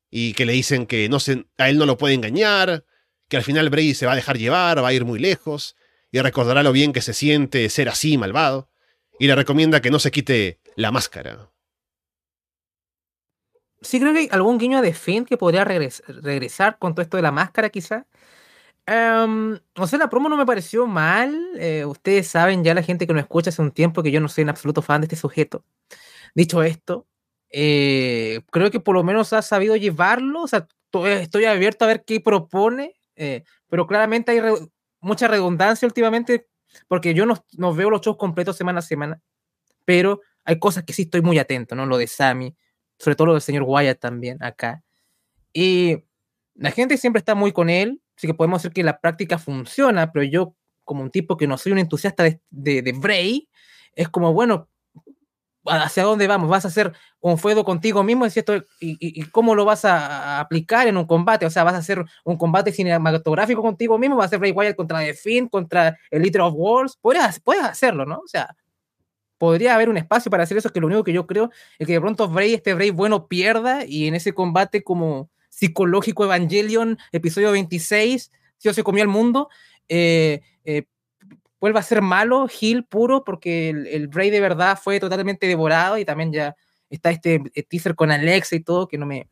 [0.10, 2.86] y que le dicen que no se, a él no lo puede engañar,
[3.28, 5.76] que al final Brady se va a dejar llevar, va a ir muy lejos
[6.14, 8.70] y recordará lo bien que se siente ser así malvado
[9.18, 11.50] y le recomienda que no se quite la máscara.
[13.82, 17.18] Sí, creo que hay algún guiño de Finn que podría regres regresar con todo esto
[17.18, 18.06] de la máscara, quizá.
[18.88, 21.36] Um, o sea, la promo no me pareció mal.
[21.58, 24.30] Eh, ustedes saben, ya la gente que nos escucha hace un tiempo que yo no
[24.30, 25.66] soy en absoluto fan de este sujeto.
[26.36, 27.08] Dicho esto,
[27.50, 30.44] eh, creo que por lo menos ha sabido llevarlo.
[30.44, 30.68] O sea,
[31.06, 34.40] estoy abierto a ver qué propone, eh, pero claramente hay
[35.04, 36.48] mucha redundancia últimamente
[36.88, 39.22] porque yo no, veo los shows completos semana a semana,
[39.86, 41.86] pero hay cosas que sí estoy muy atento, ¿no?
[41.86, 42.56] Lo de Sammy,
[42.98, 44.84] sobre todo lo del señor Wyatt también acá.
[45.54, 46.04] Y
[46.56, 50.12] la gente siempre está muy con él, así que podemos decir que la práctica funciona,
[50.12, 52.42] pero yo, como un tipo que no soy un entusiasta de,
[52.82, 53.50] de Bray,
[53.96, 54.70] es como, bueno,
[55.66, 56.50] ¿hacia dónde vamos?
[56.50, 58.26] ¿Vas a hacer un fuego contigo mismo?
[58.26, 61.46] ¿Y, y, y cómo lo vas a, aplicar en un combate?
[61.46, 64.16] O sea, ¿vas a hacer un combate cinematográfico contigo mismo?
[64.16, 66.98] ¿Vas a hacer Bray Wyatt contra The Finn, contra el Leader of Wars?
[67.02, 68.20] Puedes, puedes hacerlo, ¿no?
[68.20, 68.56] O sea,
[69.38, 71.94] podría haber un espacio para hacer eso, que lo único que yo creo es que
[71.94, 77.52] de pronto Bray, este Bray bueno, pierda y en ese combate como psicológico Evangelion, episodio
[77.52, 79.50] 26, Dios se comió al mundo,
[79.90, 80.84] eh, eh,
[81.64, 85.98] vuelva a ser malo, Gil puro, porque el, el, Bray de verdad fue totalmente devorado
[85.98, 86.58] y también ya
[86.90, 87.40] está este
[87.70, 89.30] teaser con Alexa y todo que no me,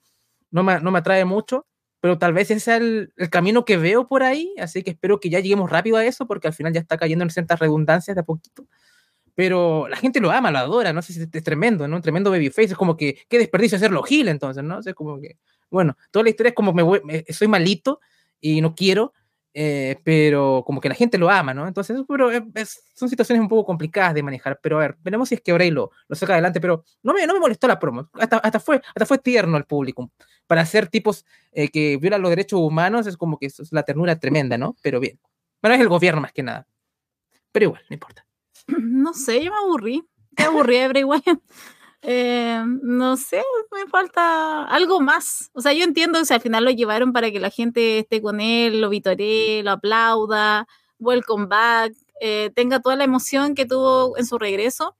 [0.49, 1.67] no me, no me atrae mucho,
[1.99, 5.19] pero tal vez ese sea el, el, camino que veo por ahí, así que espero
[5.19, 8.15] que ya lleguemos rápido a eso, porque al final ya está cayendo en ciertas redundancias
[8.15, 8.65] de a poquito.
[9.35, 11.97] Pero la gente lo ama, lo adora, no sé si es tremendo, ¿no?
[11.97, 14.77] Un tremendo babyface, es como que, qué desperdicio hacerlo Gil entonces, ¿no?
[14.77, 15.37] O sea, como que,
[15.69, 17.99] bueno, toda la historia es como me, me soy malito
[18.39, 19.11] y no quiero,
[19.53, 21.67] eh, pero como que la gente lo ama, ¿no?
[21.67, 25.35] Entonces, pero es, son situaciones un poco complicadas de manejar, pero a ver, veremos si
[25.35, 28.09] es que Bray lo, lo saca adelante, pero no me, no me molestó la promo,
[28.13, 30.11] hasta, hasta, fue, hasta fue tierno al público,
[30.47, 34.17] para ser tipos eh, que violan los derechos humanos, es como que es la ternura
[34.17, 34.75] tremenda, ¿no?
[34.81, 35.19] Pero bien,
[35.61, 36.67] bueno, es el gobierno más que nada,
[37.51, 38.25] pero igual, no importa.
[38.79, 40.03] No sé, yo me aburrí,
[40.37, 41.39] me aburrí de Bray Wyatt.
[42.03, 45.51] Eh, no sé, me falta algo más.
[45.53, 48.41] O sea, yo entiendo que al final lo llevaron para que la gente esté con
[48.41, 50.67] él, lo vitoree, lo aplauda,
[50.99, 54.95] welcome back, eh, tenga toda la emoción que tuvo en su regreso.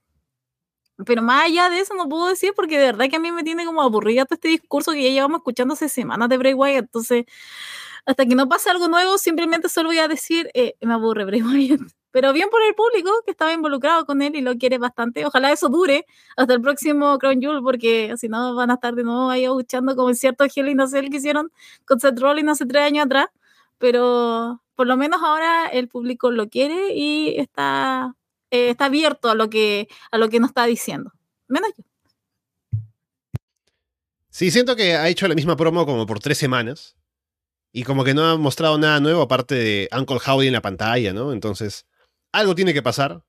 [1.06, 3.44] Pero más allá de eso no puedo decir porque de verdad que a mí me
[3.44, 6.86] tiene como aburrida todo este discurso que ya llevamos escuchando hace semanas de Bray Wyatt.
[6.86, 7.26] Entonces,
[8.06, 11.26] hasta que no pase algo nuevo, simplemente solo voy a decir, eh, me aburre.
[12.12, 15.26] Pero bien por el público que estaba involucrado con él y lo quiere bastante.
[15.26, 19.04] Ojalá eso dure hasta el próximo Crown Jewel, porque si no van a estar de
[19.04, 21.52] nuevo ahí luchando como en cierto Hell in a que hicieron
[21.86, 23.28] con Seth Rollins hace tres años atrás.
[23.78, 28.16] Pero por lo menos ahora el público lo quiere y está,
[28.52, 31.14] eh, está abierto a lo, que, a lo que nos está diciendo.
[31.48, 31.84] Menos yo.
[34.30, 36.96] Sí, siento que ha hecho la misma promo como por tres semanas.
[37.74, 41.14] Y como que no ha mostrado nada nuevo aparte de Uncle Howdy en la pantalla,
[41.14, 41.32] ¿no?
[41.32, 41.86] Entonces,
[42.34, 43.24] algo tiene que pasar.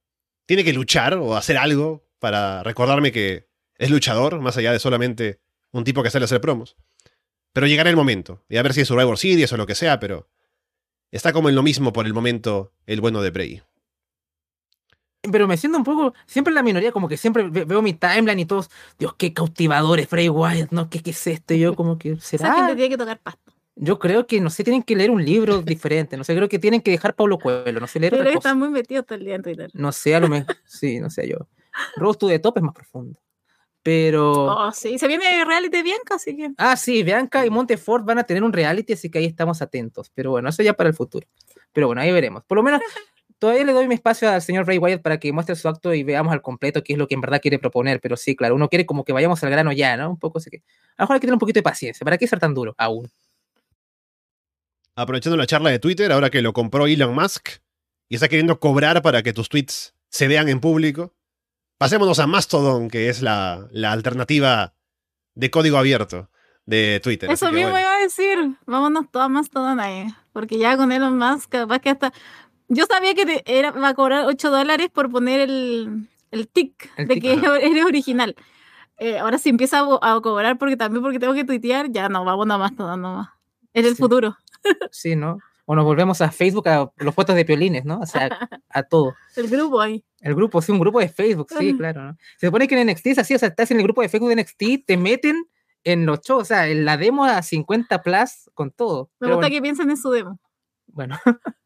[0.47, 5.40] Tiene que luchar o hacer algo para recordarme que es luchador, más allá de solamente
[5.70, 6.76] un tipo que sale a hacer promos.
[7.53, 8.45] Pero llegará el momento.
[8.49, 10.28] Y a ver si es Survivor Series o lo que sea, pero
[11.12, 13.62] está como en lo mismo por el momento el bueno de Bray.
[15.30, 17.93] Pero me siento un poco, siempre en la minoría, como que siempre ve- veo mi
[17.95, 20.90] timeline y todos, Dios, qué cautivadores, Bray Wyatt, ¿no?
[20.90, 21.55] ¿Qué, qué es esto?
[21.55, 22.55] Y yo como que, Esa ¿será?
[22.57, 23.41] gente tiene que tocar pasto.
[23.74, 26.58] Yo creo que, no sé, tienen que leer un libro diferente, no sé, creo que
[26.58, 28.30] tienen que dejar Pablo Coelho, no sé, leer cosa.
[28.30, 29.70] están muy metidos todo el día en Twitter.
[29.74, 31.48] No sé, a lo mejor, sí, no sé, yo.
[31.96, 33.18] Rose to the Top es más profundo.
[33.82, 34.44] Pero...
[34.44, 36.50] Oh, sí, se viene reality de Bianca, así que.
[36.56, 40.10] Ah, sí, Bianca y Montefort van a tener un reality, así que ahí estamos atentos.
[40.14, 41.26] Pero bueno, eso ya para el futuro.
[41.72, 42.44] Pero bueno, ahí veremos.
[42.44, 42.80] Por lo menos,
[43.40, 46.04] todavía le doy mi espacio al señor Ray Wyatt para que muestre su acto y
[46.04, 48.00] veamos al completo qué es lo que en verdad quiere proponer.
[48.00, 50.10] Pero sí, claro, uno quiere como que vayamos al grano ya, ¿no?
[50.10, 50.58] Un poco así que.
[50.96, 52.04] A lo mejor hay que tener un poquito de paciencia.
[52.04, 53.10] ¿Para qué ser tan duro aún?
[54.95, 57.49] Aprovechando la charla de Twitter, ahora que lo compró Elon Musk
[58.09, 61.14] y está queriendo cobrar para que tus tweets se vean en público,
[61.78, 64.74] pasémonos a Mastodon, que es la, la alternativa
[65.34, 66.28] de código abierto
[66.66, 67.30] de Twitter.
[67.30, 67.80] Eso mismo bueno.
[67.86, 68.38] iba a decir.
[68.66, 70.07] Vámonos todas más todas ahí.
[70.32, 72.12] Porque ya con Elon Musk, capaz que hasta.
[72.68, 76.90] Yo sabía que te- era, va a cobrar 8 dólares por poner el, el tic
[76.97, 77.59] El de tic, que ajá.
[77.61, 78.36] eres original.
[78.99, 82.24] Eh, ahora si empieza a, a cobrar porque también porque tengo que tuitear, ya no,
[82.24, 83.28] vámonos más todas nomás.
[83.72, 84.03] Es el Sí.
[84.03, 84.36] futuro.
[84.90, 85.38] Sí, ¿no?
[85.64, 88.00] O nos volvemos a Facebook, a los fotos de piolines, ¿no?
[88.00, 88.28] O sea,
[88.68, 89.14] a todo.
[89.36, 90.04] El grupo ahí.
[90.20, 92.02] El grupo, sí, un grupo de Facebook, sí, claro.
[92.02, 92.16] ¿no?
[92.38, 94.28] Se supone que en NXT es así, o sea, estás en el grupo de Facebook
[94.28, 95.46] de NXT, te meten
[95.84, 99.10] en los shows, o sea, en la demo a 50 plus con todo.
[99.18, 100.38] Me Pero gusta bueno, que piensen en su demo.
[100.86, 101.18] bueno.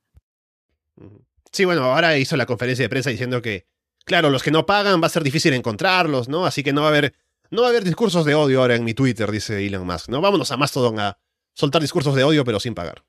[1.53, 3.67] Sí, bueno, ahora hizo la conferencia de prensa diciendo que,
[4.05, 6.45] claro, los que no pagan va a ser difícil encontrarlos, ¿no?
[6.45, 7.15] Así que no va a haber,
[7.51, 10.21] no va a haber discursos de odio ahora en mi Twitter, dice Elon Musk, ¿no?
[10.21, 11.17] Vámonos a Mastodon a
[11.57, 13.03] soltar discursos de odio, pero sin pagar.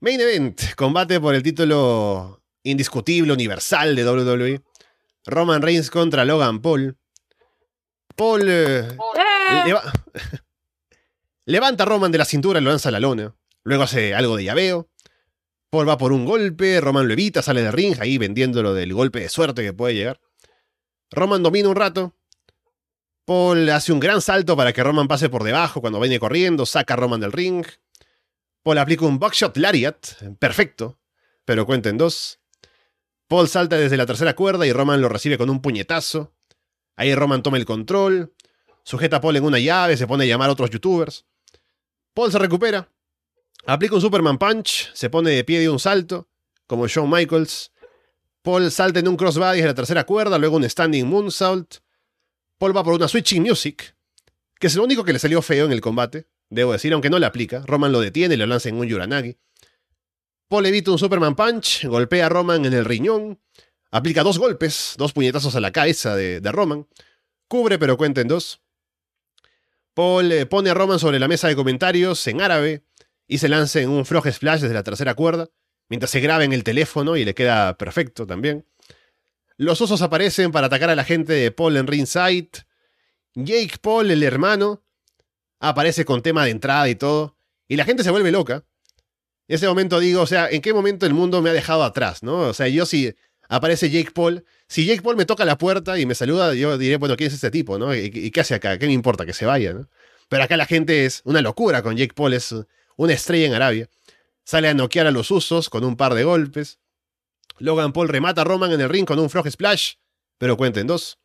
[0.00, 4.62] Main Event, combate por el título indiscutible, universal de WWE.
[5.26, 6.96] Roman Reigns contra Logan Paul.
[8.16, 9.62] Paul eh, ¡Eh!
[9.66, 9.92] leva-
[11.44, 13.34] levanta a Roman de la cintura y lo lanza a la lona.
[13.62, 14.88] Luego hace algo de llaveo.
[15.68, 19.20] Paul va por un golpe, Roman lo evita, sale de ring, ahí vendiéndolo del golpe
[19.20, 20.20] de suerte que puede llegar.
[21.10, 22.16] Roman domina un rato.
[23.30, 26.94] Paul hace un gran salto para que Roman pase por debajo cuando viene corriendo, saca
[26.94, 27.64] a Roman del ring.
[28.64, 30.04] Paul aplica un buckshot lariat,
[30.40, 30.98] perfecto,
[31.44, 32.40] pero cuenta en dos.
[33.28, 36.34] Paul salta desde la tercera cuerda y Roman lo recibe con un puñetazo.
[36.96, 38.34] Ahí Roman toma el control,
[38.82, 41.24] sujeta a Paul en una llave, se pone a llamar a otros youtubers.
[42.14, 42.90] Paul se recupera,
[43.64, 46.28] aplica un Superman Punch, se pone de pie de un salto,
[46.66, 47.70] como Shawn Michaels.
[48.42, 51.76] Paul salta en un crossbody desde la tercera cuerda, luego un standing moonsault.
[52.60, 53.96] Paul va por una switching music,
[54.58, 57.18] que es lo único que le salió feo en el combate, debo decir, aunque no
[57.18, 57.62] le aplica.
[57.66, 59.38] Roman lo detiene y lo lanza en un Yuranagi.
[60.46, 63.40] Paul evita un Superman Punch, golpea a Roman en el riñón,
[63.90, 66.86] aplica dos golpes, dos puñetazos a la cabeza de, Roman,
[67.48, 68.60] cubre pero cuenta en dos.
[69.94, 72.84] Paul eh, pone a Roman sobre la mesa de comentarios en árabe
[73.26, 75.48] y se lanza en un frog splash desde la tercera cuerda,
[75.88, 78.66] mientras se graba en el teléfono y le queda perfecto también.
[79.60, 82.48] Los osos aparecen para atacar a la gente de Paul en ringside.
[83.34, 84.82] Jake Paul, el hermano,
[85.58, 87.36] aparece con tema de entrada y todo,
[87.68, 88.64] y la gente se vuelve loca.
[89.48, 92.22] En ese momento digo, o sea, ¿en qué momento el mundo me ha dejado atrás,
[92.22, 92.38] no?
[92.38, 93.14] O sea, yo si
[93.50, 96.96] aparece Jake Paul, si Jake Paul me toca la puerta y me saluda, yo diré,
[96.96, 97.94] bueno, ¿quién es este tipo, no?
[97.94, 98.78] ¿Y, y qué hace acá?
[98.78, 99.26] ¿Qué me importa?
[99.26, 99.90] Que se vaya, ¿no?
[100.30, 102.54] Pero acá la gente es una locura con Jake Paul, es
[102.96, 103.90] una estrella en Arabia.
[104.42, 106.78] Sale a noquear a los usos con un par de golpes.
[107.60, 109.94] Logan Paul remata a Roman en el ring con un frog splash,
[110.38, 111.18] pero cuenta en dos.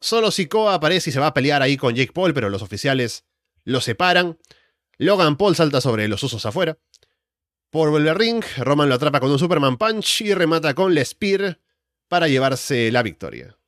[0.00, 3.24] Solo Sikoa aparece y se va a pelear ahí con Jake Paul, pero los oficiales
[3.64, 4.38] lo separan.
[4.98, 6.78] Logan Paul salta sobre los usos afuera.
[7.70, 11.04] Por vuelve al ring, Roman lo atrapa con un Superman Punch y remata con la
[11.04, 11.58] Spear
[12.08, 13.58] para llevarse la victoria.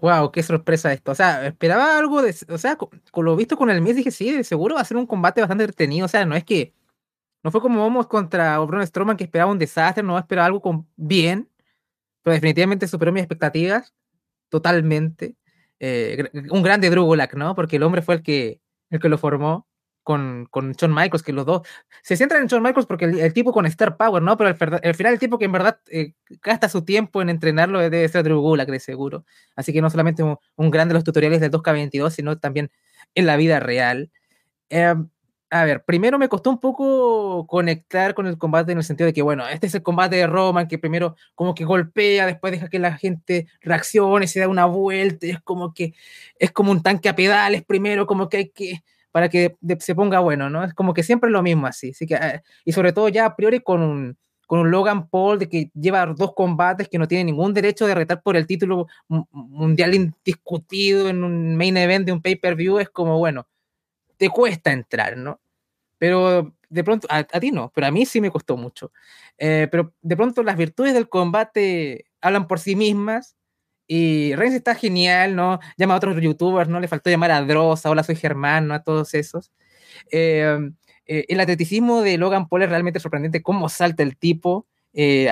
[0.00, 1.12] wow, qué sorpresa esto.
[1.12, 2.34] O sea, esperaba algo de.
[2.48, 2.90] O sea, con,
[3.24, 6.06] lo visto con el mes dije, sí, seguro va a ser un combate bastante entretenido.
[6.06, 6.74] O sea, no es que.
[7.46, 10.88] No fue como vamos contra Braun Strowman que esperaba un desastre, no esperaba algo con
[10.96, 11.48] bien,
[12.24, 13.94] pero definitivamente superó mis expectativas
[14.48, 15.36] totalmente.
[15.78, 17.54] Eh, un grande Drew Gulak, ¿no?
[17.54, 19.68] Porque el hombre fue el que, el que lo formó.
[20.02, 21.62] con, con Shawn Michaels, que los dos
[22.02, 24.36] se centran en Shawn Michaels porque el, tipo con Star Power, ¿no?
[24.36, 24.48] Pero
[24.82, 28.24] al, final el tipo que en verdad eh, gasta su tiempo en entrenarlo debe ser
[28.24, 29.24] Drew Gulak, de seguro.
[29.54, 32.72] Así que no solamente un, un gran de los tutoriales del 2K22, sino también
[33.14, 34.10] en la vida real.
[34.68, 34.96] Eh,
[35.60, 39.12] a ver, primero me costó un poco conectar con el combate en el sentido de
[39.12, 42.68] que, bueno, este es el combate de Roman que primero como que golpea, después deja
[42.68, 45.94] que la gente reaccione, se da una vuelta, es como que
[46.38, 48.82] es como un tanque a pedales primero, como que hay que
[49.12, 50.62] para que se ponga bueno, ¿no?
[50.62, 53.24] Es como que siempre es lo mismo así, así que, ah, y sobre todo ya
[53.24, 57.08] a priori con un, con un Logan Paul de que lleva dos combates que no
[57.08, 62.12] tiene ningún derecho de retar por el título mundial indiscutido en un main event de
[62.12, 63.46] un pay-per-view, es como, bueno,
[64.16, 65.40] te cuesta entrar, ¿no?
[65.98, 68.92] Pero de pronto, a, ti no, pero a mí sí me costó mucho.
[69.38, 73.36] Eh, pero de pronto las virtudes del combate hablan por sí mismas
[73.86, 75.60] y Reigns está genial, ¿no?
[75.76, 76.80] Llama a otros youtubers, ¿no?
[76.80, 78.74] Le faltó llamar a Dross, hola soy Germán, ¿no?
[78.74, 79.52] A todos esos.
[80.10, 80.74] Em,
[81.06, 85.30] eh, el atleticismo de Logan Paul es realmente sorprendente, cómo salta el tipo, eh,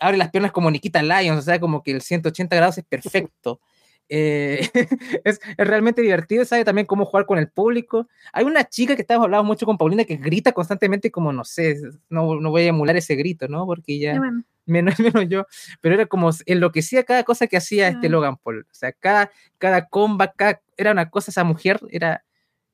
[0.00, 3.60] abre las piernas como Nikita Lyons, o sea, como que el 180 grados es perfecto.
[4.08, 4.68] Eh,
[5.24, 8.08] es, es, realmente divertido, sabe también cómo jugar con el público.
[8.32, 11.80] Hay una chica que estamos hablando mucho con Paulina que grita constantemente como, no sé,
[12.08, 13.66] no, no voy a emular ese grito, ¿no?
[13.66, 14.20] Porque ya
[14.66, 15.46] menos, menos yo,
[15.80, 18.66] pero era como enloquecía cada cosa que hacía este Logan Paul.
[18.70, 20.34] O sea, cada, cada comba,
[20.76, 22.24] era una cosa, esa mujer era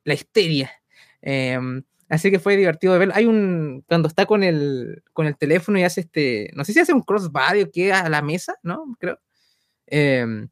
[0.05, 0.71] la histeria.
[1.23, 3.11] Em, así que fue divertido de ver.
[3.15, 6.81] Hay un, cuando está con el, con el teléfono y hace este, no sé si
[6.81, 8.97] hace un crossbody o qué a la mesa, ¿no?
[8.99, 9.19] Creo.
[9.87, 10.49] Eh,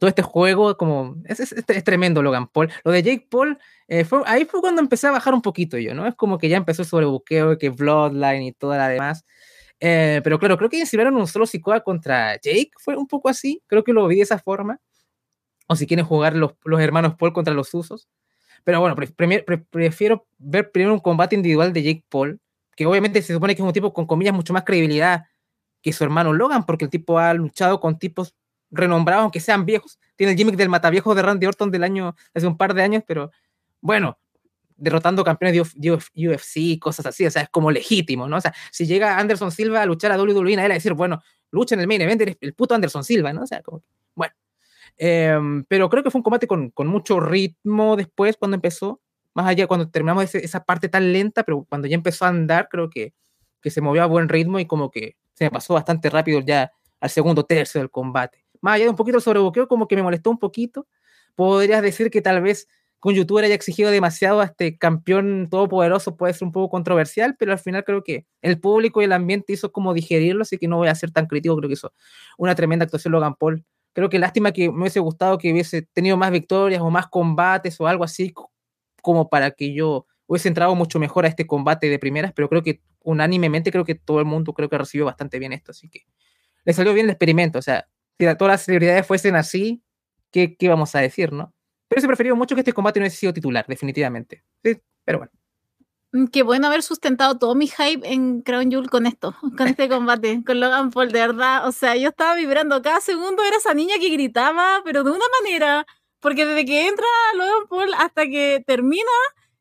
[0.00, 2.70] todo este juego, como es, es, tremendo Logan Paul.
[2.84, 5.94] Lo de Jake Paul, eh, fue, ahí fue cuando empecé a bajar un poquito yo,
[5.94, 6.06] ¿no?
[6.06, 9.26] Es como que ya empezó el sobrebuqueo, que Bloodline y toda la demás.
[9.78, 13.62] Eh, pero claro, creo que inspiraron un solo Sikoa contra Jake, fue un poco así,
[13.66, 14.80] creo que lo vi de esa forma.
[15.68, 18.08] O si quieren jugar los, los hermanos Paul contra los usos.
[18.64, 22.40] Pero bueno, pre pre prefiero ver primero un combate individual de Jake Paul,
[22.74, 25.24] que obviamente se supone que es un tipo con comillas mucho más credibilidad
[25.82, 28.34] que su hermano Logan, porque el tipo ha luchado con tipos
[28.70, 29.98] renombrados, aunque sean viejos.
[30.16, 33.02] Tiene el gimmick del mataviejo de Randy Orton del año, hace un par de años,
[33.06, 33.30] pero
[33.80, 34.18] bueno,
[34.76, 38.36] derrotando campeones de UFC, cosas así, o sea, es como legítimo, ¿no?
[38.36, 41.74] O sea, si llega Anderson Silva a luchar a WWE, él a decir, bueno, lucha
[41.74, 43.42] en el main event, eres el puto Anderson Silva, ¿no?
[43.42, 43.82] O sea, como,
[44.14, 44.34] bueno.
[44.96, 49.00] Em, pero creo que fue un combate con, con, mucho ritmo después, cuando empezó,
[49.34, 52.68] más allá, cuando terminamos ese, esa parte tan lenta, pero cuando ya empezó a andar,
[52.70, 53.14] creo que,
[53.60, 56.72] que se movió a buen ritmo y como que se me pasó bastante rápido ya
[57.00, 60.30] al segundo tercio del combate más allá de un poquito el como que me molestó
[60.30, 60.86] un poquito.
[61.34, 62.68] Podrías decir que tal vez
[63.00, 67.52] con youtuber haya exigido demasiado a este campeón todopoderoso, puede ser un poco controversial, pero
[67.52, 70.76] al final creo que el público y el ambiente hizo como digerirlo, así que no
[70.76, 71.94] voy a ser tan crítico, creo que hizo
[72.36, 73.64] una tremenda actuación Logan Paul.
[73.94, 77.80] Creo que lástima que me hubiese gustado que hubiese tenido más victorias o más combates
[77.80, 78.34] o algo así,
[79.02, 82.62] como para que yo hubiese entrado mucho mejor a este combate de primeras, pero creo
[82.62, 86.02] que unánimemente creo que todo el mundo creo que recibió bastante bien esto, así que
[86.64, 87.88] le salió bien el experimento, o sea,
[88.28, 89.82] si todas las celebridades fuesen así,
[90.30, 91.54] ¿qué, qué vamos a decir, no?
[91.88, 94.44] Pero se preferido mucho que este combate no hubiese sido titular, definitivamente.
[94.62, 95.32] Sí, pero bueno.
[96.12, 99.88] Mm, qué bueno haber sustentado todo mi hype en Crown Jewel con esto, con este
[99.88, 101.66] combate, con Logan Paul, de verdad.
[101.66, 105.24] O sea, yo estaba vibrando cada segundo, era esa niña que gritaba, pero de una
[105.42, 105.86] manera,
[106.20, 109.10] porque desde que entra Logan Paul hasta que termina,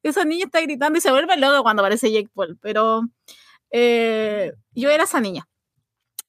[0.03, 2.57] esa niña está gritando y se vuelve loca cuando aparece Jake Paul.
[2.61, 3.03] Pero
[3.71, 5.47] eh, yo era esa niña.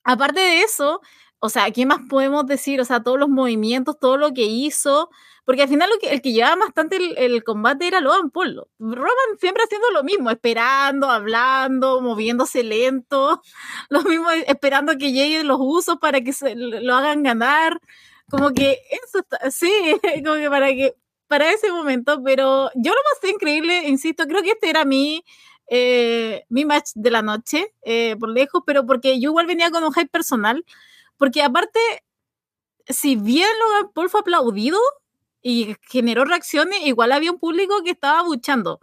[0.04, 1.00] Aparte de eso,
[1.40, 2.80] o sea, ¿qué más podemos decir?
[2.80, 5.10] O sea, todos los movimientos, todo lo que hizo,
[5.46, 8.62] porque al final lo que, el que llevaba bastante el, combate era Logan Paul.
[8.78, 13.42] Roman siempre haciendo lo mismo, esperando, hablando, moviéndose lento,
[13.88, 17.80] lo mismo esperando que lleguen los usos para que se, lo hagan ganar.
[18.30, 19.72] Como que eso está, sí,
[20.24, 20.94] como que para que
[21.26, 25.24] para ese momento, pero yo lo más increíble, insisto, creo que este era mi
[25.68, 29.84] eh, mi match de la noche, eh, por lejos, pero porque yo igual venía con
[29.84, 30.64] un hype personal
[31.20, 31.78] porque aparte,
[32.88, 34.78] si bien Logan Paul fue aplaudido
[35.42, 38.80] y generó reacciones, igual había un público que estaba buchando.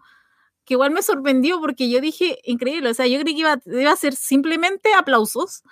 [0.63, 3.95] Que igual me sorprendió porque yo dije, increíble, o sea, yo creí que iba, a
[3.95, 5.63] ser simplemente aplausos,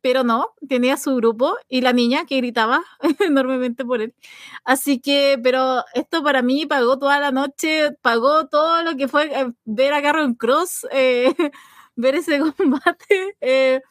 [0.00, 2.84] pero no, tenía su grupo y la niña que gritaba
[3.18, 4.14] enormemente por él.
[4.62, 9.24] Así que, pero esto para mí pagó toda la noche, pagó todo lo que fue
[9.24, 11.34] eh, ver a Carron Cross, eh,
[11.96, 13.36] ver ese combate.
[13.40, 13.82] Eh,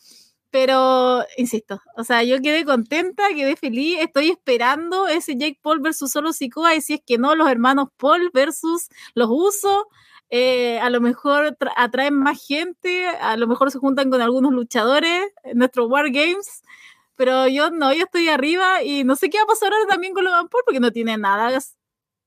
[0.56, 6.14] pero, insisto, o sea, yo quedé contenta, quedé feliz, estoy esperando ese Jake Paul versus
[6.14, 9.84] solo Sikoa y si es que no, los hermanos Paul versus los usos.
[10.30, 15.26] Eh, a lo mejor atraen más gente, a lo mejor se juntan con algunos luchadores
[15.44, 16.64] en nuestros War Games,
[17.18, 20.14] pero yo no, yo estoy arriba y no sé qué va a pasar ahora también
[20.14, 21.60] con Logan Paul porque no tiene nada.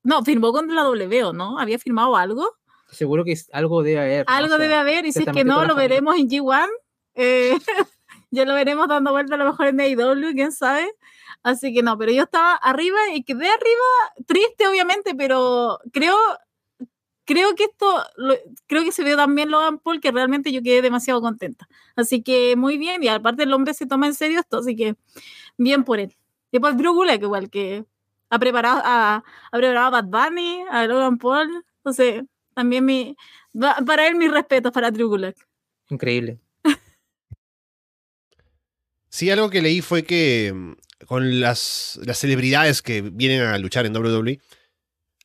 [0.03, 1.57] No, firmó con la W, ¿no?
[1.57, 2.47] ¿Había firmado algo?
[2.91, 4.25] Seguro que algo debe haber.
[4.27, 6.67] Algo debe haber, y si es que no, lo veremos en G1.
[7.15, 7.57] Eh,
[8.31, 10.91] ya lo veremos dando vuelta a lo mejor en AEW, quién sabe.
[11.43, 16.17] Así que no, pero yo estaba arriba y quedé arriba, triste obviamente, pero creo,
[17.25, 18.03] creo que esto,
[18.67, 21.67] creo que se vio también Logan Paul, que realmente yo quedé demasiado contenta.
[21.95, 24.95] Así que muy bien, y aparte el hombre se toma en serio esto, así que
[25.57, 26.15] bien por él.
[26.51, 27.85] Y por Drew Gulak igual, que
[28.29, 32.23] ha preparado a, ha preparado a Bad Bunny, a Logan Paul, entonces
[32.53, 33.15] también mi,
[33.85, 35.37] para él mis respetos para Drew Gulak.
[35.89, 36.39] Increíble.
[39.09, 43.85] Sí, algo que leí fue que mm, con las, las celebridades que vienen a luchar
[43.85, 44.39] en WWE,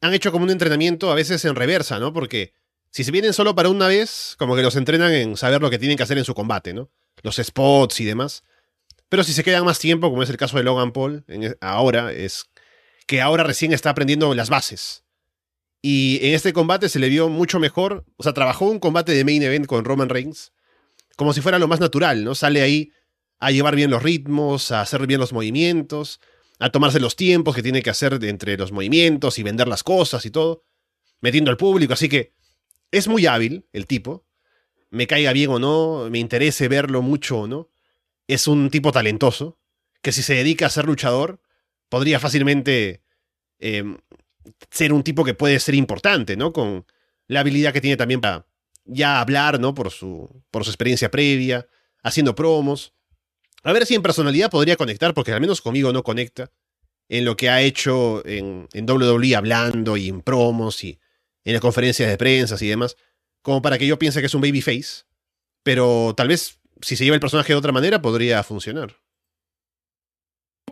[0.01, 2.13] han hecho como un entrenamiento a veces en reversa, ¿no?
[2.13, 2.53] Porque
[2.91, 5.79] si se vienen solo para una vez, como que los entrenan en saber lo que
[5.79, 6.91] tienen que hacer en su combate, ¿no?
[7.23, 8.43] Los spots y demás.
[9.09, 12.13] Pero si se quedan más tiempo, como es el caso de Logan Paul, e, ahora,
[12.13, 12.47] es
[13.07, 15.05] que ahora recién está aprendiendo las bases.
[15.83, 18.05] Y en este combate se le vio mucho mejor.
[18.17, 20.53] O sea, trabajó un combate de main event con Roman Reigns
[21.17, 22.35] como si fuera lo más natural, ¿no?
[22.35, 22.93] Sale ahí
[23.45, 26.19] a llevar bien los ritmos, a hacer bien los movimientos,
[26.59, 30.25] a tomarse los tiempos que tiene que hacer entre los movimientos y vender las cosas
[30.25, 30.65] y todo,
[31.21, 31.93] metiendo al público.
[31.93, 32.33] Así que
[32.91, 34.25] es muy hábil el tipo.
[34.89, 37.69] Me caiga bien o no, me interese verlo mucho o no.
[38.29, 39.59] Es un tipo talentoso
[40.01, 41.43] que si se dedica a ser luchador,
[41.91, 43.03] podría fácilmente
[43.59, 43.99] em,
[44.71, 46.55] ser un tipo que puede ser importante, ¿no?
[46.55, 46.87] Con
[47.27, 48.47] la habilidad que tiene también para
[48.87, 49.75] ya hablar, ¿no?
[49.75, 51.67] Por su, por su experiencia previa,
[52.03, 52.95] haciendo promos.
[53.65, 56.51] A ver si en personalidad podría conectar, porque al menos conmigo no conecta.
[57.09, 60.99] En lo que ha hecho en, en WWE hablando y en promos y
[61.45, 62.97] en las conferencias de prensa y demás.
[63.43, 65.05] Como para que yo piense que es un babyface.
[65.63, 68.97] Pero tal vez si se lleva el personaje de otra manera podría funcionar.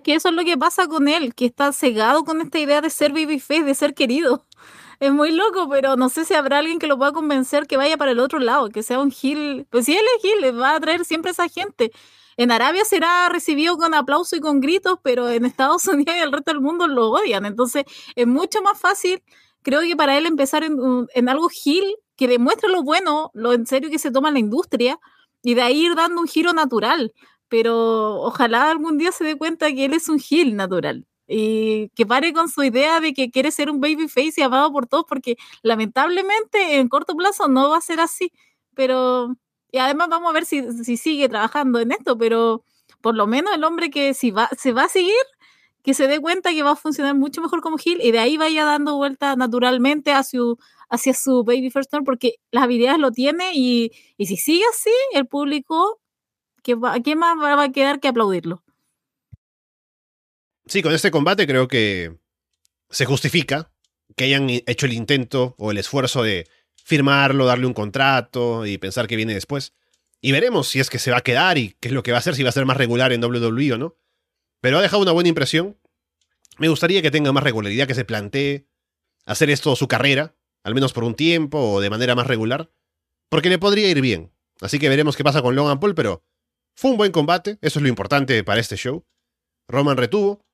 [0.05, 2.91] Que eso es lo que pasa con él, que está cegado con esta idea de
[2.91, 4.47] ser babyface, de ser querido.
[5.01, 7.97] Es muy loco, pero no sé si habrá alguien que lo pueda convencer que vaya
[7.97, 9.67] para el otro lado, que sea un Gil.
[9.69, 11.91] Pues si él es Gil, va a atraer siempre esa gente.
[12.37, 16.33] En Arabia será recibido con aplauso y con gritos, pero en Estados Unidos y el
[16.33, 17.47] resto del mundo lo odian.
[17.47, 17.85] Entonces
[18.17, 19.23] es mucho más fácil,
[19.63, 21.85] creo que para él empezar en, algo Gil
[22.17, 24.99] que demuestre lo bueno, lo en serio que se toma la industria,
[25.43, 27.13] y de ahí ir dando un giro natural.
[27.49, 32.07] Pero ojalá algún día se dé cuenta que él es un Gil natural y que
[32.07, 35.37] pare con su idea de que quiere ser un babyface y amado por todos, porque
[35.63, 38.33] lamentablemente en corto plazo no va a ser así.
[38.75, 39.37] Pero
[39.73, 42.63] y además vamos a ver si, sigue trabajando en esto, pero
[43.01, 45.15] por lo menos el hombre que si va, se va a seguir,
[45.83, 48.37] que se dé cuenta que va a funcionar mucho mejor como Gil y de ahí
[48.37, 50.59] vaya dando vuelta naturalmente hacia su,
[50.91, 55.27] hacia su Baby First Turn porque las habilidades lo tiene y, si sigue así, el
[55.27, 56.01] público,
[56.63, 58.63] ¿qué, ¿qué más va a quedar que aplaudirlo?
[60.67, 62.19] Sí, con este combate creo que
[62.91, 63.73] se justifica
[64.17, 66.47] que hayan hecho el intento o el esfuerzo de
[66.85, 69.75] firmarlo, darle un contrato y pensar que viene después.
[70.21, 72.19] Y veremos si es que se va a quedar y qué es lo que va
[72.19, 73.97] a hacer, si va a ser más regular en WWE o no.
[74.61, 75.79] Pero ha dejado una buena impresión.
[76.59, 78.69] Me gustaría que tenga más regularidad, que se plantee
[79.27, 82.71] hacer esto su carrera, al menos por un tiempo o de manera más regular,
[83.29, 84.33] porque le podría ir bien.
[84.61, 86.25] Así que veremos qué pasa con Logan Paul, pero
[86.75, 89.05] fue un buen combate, eso es lo importante para este show.
[89.67, 90.45] Roman retuvo,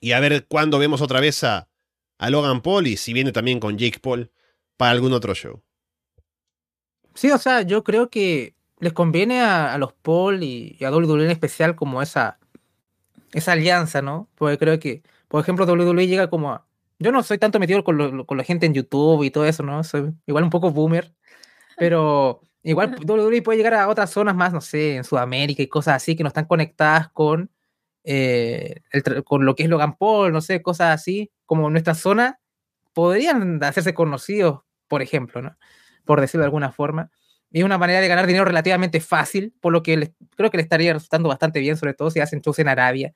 [0.00, 1.68] y a ver cuándo vemos otra vez a,
[2.18, 4.30] a Logan Paul y si viene también con Jake Paul
[4.76, 5.62] para algún otro show.
[7.14, 11.30] Sí, o sea, yo creo que les conviene a, los Paul y, a WWE en
[11.30, 12.38] especial como esa,
[13.32, 14.28] esa alianza, ¿no?
[14.34, 16.66] Porque creo que, por ejemplo, WWE llega como a...
[16.98, 19.82] Yo no soy tanto metido con, con la gente en YouTube y todo eso, ¿no?
[19.84, 21.12] Soy igual un poco boomer,
[21.76, 25.96] pero igual WWE puede llegar a otras zonas más, no sé, en Sudamérica y cosas
[25.96, 27.50] así que no están conectadas con,
[28.04, 28.80] eh,
[29.24, 32.40] con lo que es Logan Paul, no sé, cosas así, como nuestra zona
[32.94, 35.56] podrían hacerse conocidos, por ejemplo, ¿no?
[36.04, 37.10] Por decirlo de alguna forma.
[37.50, 40.62] Y es una manera de ganar dinero relativamente fácil, por lo que creo que le
[40.62, 43.14] estaría resultando bastante bien, sobre todo si hacen shows en Arabia.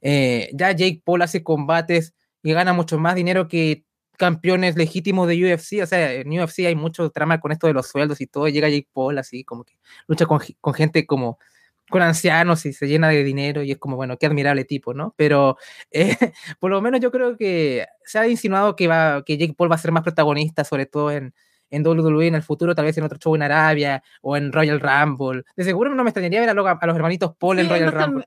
[0.00, 3.84] Eh, ya Jake Paul hace combates y gana mucho más dinero que
[4.16, 5.82] campeones legítimos de UFC.
[5.82, 8.48] O sea, en UFC hay mucho trama con esto de los sueldos y todo.
[8.48, 9.74] Llega Jake Paul así, como que
[10.06, 11.38] lucha con, con gente como
[11.90, 15.14] con ancianos y se llena de dinero y es como, bueno, qué admirable tipo, ¿no?
[15.16, 15.56] Pero
[15.90, 16.16] eh,
[16.58, 19.76] por lo menos yo creo que se ha insinuado que, va, que Jake Paul va
[19.76, 21.34] a ser más protagonista, sobre todo en,
[21.70, 24.80] en WWE en el futuro, tal vez en otro show en Arabia o en Royal
[24.80, 25.42] Rumble.
[25.56, 26.66] De seguro no me extrañaría ver a, los,
[26.96, 28.26] hermanitos Paul en Royal Rumble.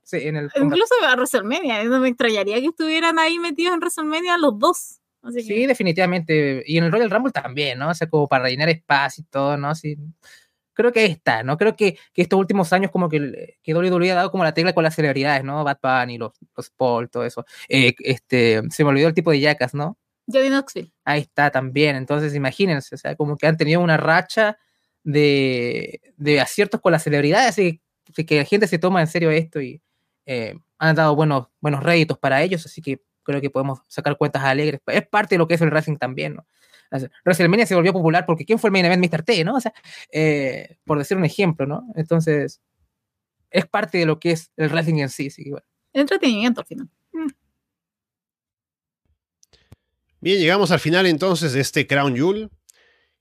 [0.56, 5.00] incluso a WrestleMania, no me extrañaría que estuvieran ahí metidos en WrestleMania los dos.
[5.32, 6.62] Sí, definitivamente.
[6.64, 7.90] Y en el Royal Rumble también, ¿no?
[7.90, 9.74] O sea, como para rellenar espacio y todo, ¿no?
[9.74, 9.98] Sí
[10.78, 11.56] creo que está, ¿no?
[11.58, 14.72] Creo que, que estos últimos años como que, que WWE ha dado como la tecla
[14.72, 15.64] con las celebridades, ¿no?
[15.64, 17.44] Bad Bunny, los, los Paul, todo eso.
[17.68, 19.98] Eh, este, se me olvidó el tipo de yacas, ¿no?
[20.32, 20.92] Johnny Knoxville.
[21.04, 21.96] Ahí está también.
[21.96, 24.56] Entonces, imagínense, o sea, como que han tenido una racha
[25.02, 27.82] de, de aciertos con las celebridades, así
[28.14, 29.82] que, que la gente se toma en serio esto y
[30.26, 34.44] eh, han dado buenos, buenos réditos para ellos, así que creo que podemos sacar cuentas
[34.44, 34.80] alegres.
[34.86, 36.46] Es parte de lo que es el Racing también, ¿no?
[37.24, 39.22] WrestleMania se volvió popular porque ¿quién fue el main event Mr.
[39.22, 39.56] T, ¿no?
[39.56, 39.72] O sea,
[40.12, 41.86] eh, por decir un ejemplo, ¿no?
[41.94, 42.60] Entonces,
[43.50, 45.66] es parte de lo que es el Racing en sí, que bueno.
[45.92, 46.88] Entretenimiento al final.
[50.20, 52.50] Bien, llegamos al final entonces de este Crown Jewel,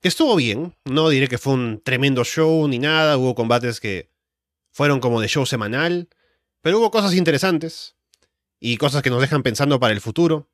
[0.02, 4.12] que estuvo bien, no diré que fue un tremendo show ni nada, hubo combates que
[4.72, 6.10] fueron como de show semanal,
[6.62, 7.96] pero hubo cosas interesantes
[8.60, 10.50] y cosas que nos dejan pensando para el futuro,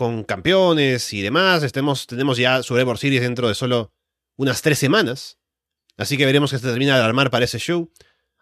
[0.00, 3.92] con campeones y demás, Estemos, tenemos ya Survivor Series dentro de solo
[4.38, 5.38] unas tres semanas,
[5.98, 7.92] así que veremos qué se termina de armar para ese show,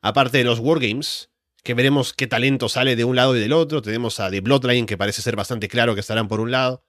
[0.01, 1.33] aparte de los Wargames,
[1.65, 4.87] que veremos qué talento sale de un lado y del otro, tenemos a The Bloodline
[4.87, 6.85] que parece ser bastante claro que estarán por un lado,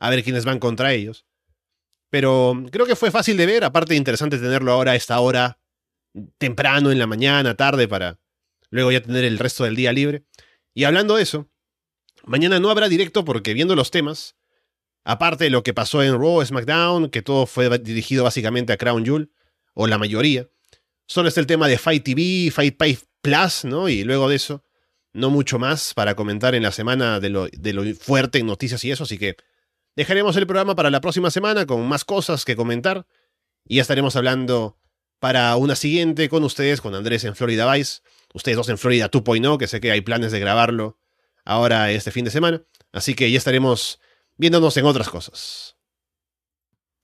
[0.00, 1.26] a ver quiénes van contra ellos.
[2.08, 5.60] Pero creo que fue fácil de ver, aparte interesante tenerlo ahora a esta hora,
[6.38, 8.18] temprano, en la mañana, tarde, para
[8.70, 10.24] luego ya tener el resto del día libre.
[10.72, 11.50] Y hablando de eso,
[12.26, 14.36] mañana no habrá directo porque viendo los temas,
[15.04, 19.04] aparte de lo que pasó en Raw, SmackDown, que todo fue dirigido básicamente a Crown
[19.04, 19.32] Jewel,
[19.74, 20.48] o la mayoría,
[21.06, 23.88] solo está el tema de Fight TV, Fight Pay Plus, ¿no?
[23.88, 24.62] Y luego de eso,
[25.12, 28.84] no mucho más para comentar en la semana de lo, de lo fuerte en noticias
[28.84, 29.36] y eso, así que
[29.96, 33.06] Dejaremos el programa para la próxima semana con más cosas que comentar
[33.64, 34.78] y ya estaremos hablando
[35.20, 38.02] para una siguiente con ustedes, con Andrés en Florida Vice,
[38.34, 40.98] ustedes dos en Florida 2.0, que sé que hay planes de grabarlo
[41.46, 44.00] ahora este fin de semana, así que ya estaremos
[44.36, 45.76] viéndonos en otras cosas.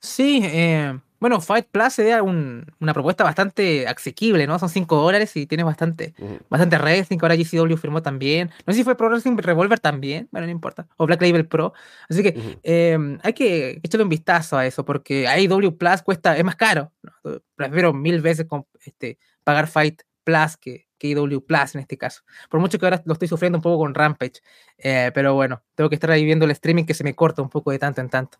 [0.01, 4.59] Sí, eh, bueno, Fight Plus sería un, una propuesta bastante asequible, ¿no?
[4.59, 6.41] Son 5 dólares y tienes bastante, uh -huh.
[6.51, 7.19] bastante wrestling.
[7.23, 8.51] Ahora GCW firmó también.
[8.67, 10.89] No sé si fue Pro Wrestling Revolver también, bueno, no importa.
[10.97, 11.73] O Black Label Pro.
[12.11, 12.59] Así que uh -huh.
[12.65, 16.91] eh, hay que echarle un vistazo a eso porque AEW Plus cuesta, es más caro.
[17.03, 17.41] ¿no?
[17.55, 22.23] Prefiero mil veces con, este, pagar Fight Plus que, que Plus en este caso.
[22.49, 24.41] Por mucho que ahora lo estoy sufriendo un poco con Rampage.
[24.79, 27.51] Eh, pero bueno, tengo que estar ahí viendo el streaming que se me corta un
[27.51, 28.39] poco de tanto en tanto.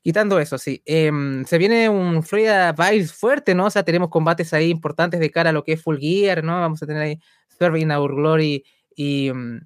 [0.00, 0.82] Quitando eso, sí.
[0.84, 1.10] Eh,
[1.46, 3.66] se viene un Florida Vice fuerte, ¿no?
[3.66, 6.60] O sea, tenemos combates ahí importantes de cara a lo que es Full Gear, ¿no?
[6.60, 7.20] Vamos a tener ahí
[7.58, 8.64] Serving Our Glory
[8.94, 9.60] y um,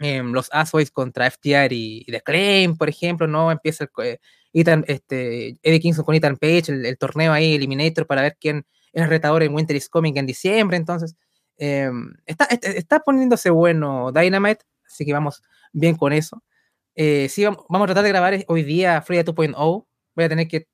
[0.00, 3.52] eh, los Asways contra FTR y, The Claim, por ejemplo, ¿no?
[3.52, 4.18] Empieza eh,
[4.52, 9.08] este, Eddie Kingston con Ethan Page, el, el, torneo ahí, Eliminator, para ver quién es
[9.08, 10.76] retador en Winter is Coming en diciembre.
[10.76, 11.16] Entonces,
[11.58, 15.42] está, está poniéndose bueno Dynamite, así que vamos
[15.72, 16.42] bien con eso.
[16.94, 19.86] Eh, sí, vamos, vamos, a tratar de grabar hoy día Frida 2.0.
[20.14, 20.66] Voy a tener que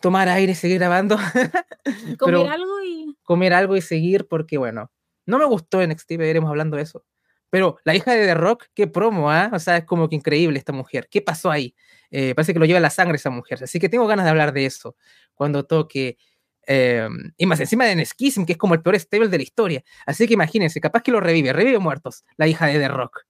[0.00, 1.16] tomar aire y seguir grabando.
[2.18, 3.16] comer algo y.
[3.22, 4.90] Comer algo y seguir, porque bueno,
[5.26, 7.04] no me gustó NXT, iremos hablando de eso.
[7.50, 9.50] Pero la hija de The Rock, qué promo, ¿ah?
[9.52, 9.54] ¿eh?
[9.54, 11.08] O sea, es como que increíble esta mujer.
[11.10, 11.74] ¿Qué pasó ahí?
[12.10, 13.62] Eh, parece que lo lleva la sangre esa mujer.
[13.62, 14.96] Así que tengo ganas de hablar de eso
[15.34, 16.16] cuando toque.
[16.66, 19.84] Eh, y más encima de Neskism, que es como el peor stable de la historia.
[20.06, 23.20] Así que imagínense, capaz que lo revive, revive muertos, la hija de The Rock.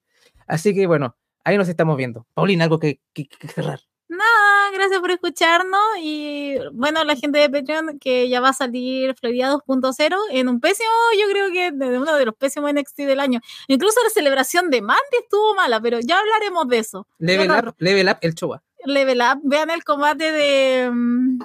[0.47, 2.27] Así que bueno, ahí nos estamos viendo.
[2.35, 3.81] Paulina, algo que, que, que cerrar.
[4.13, 9.15] Nada, gracias por escucharnos y bueno, la gente de Patreon que ya va a salir
[9.15, 13.21] Florida 2.0 en un pésimo, yo creo que de uno de los pésimos NXT del
[13.21, 13.41] año.
[13.69, 17.07] Incluso la celebración de Mandy estuvo mala, pero ya hablaremos de eso.
[17.19, 18.63] Level, up, level up el Choa.
[18.85, 21.39] Level up, vean el combate de mm,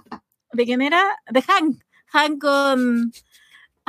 [0.54, 1.04] ¿de quién era?
[1.30, 1.82] De Hank.
[2.08, 3.12] Hank con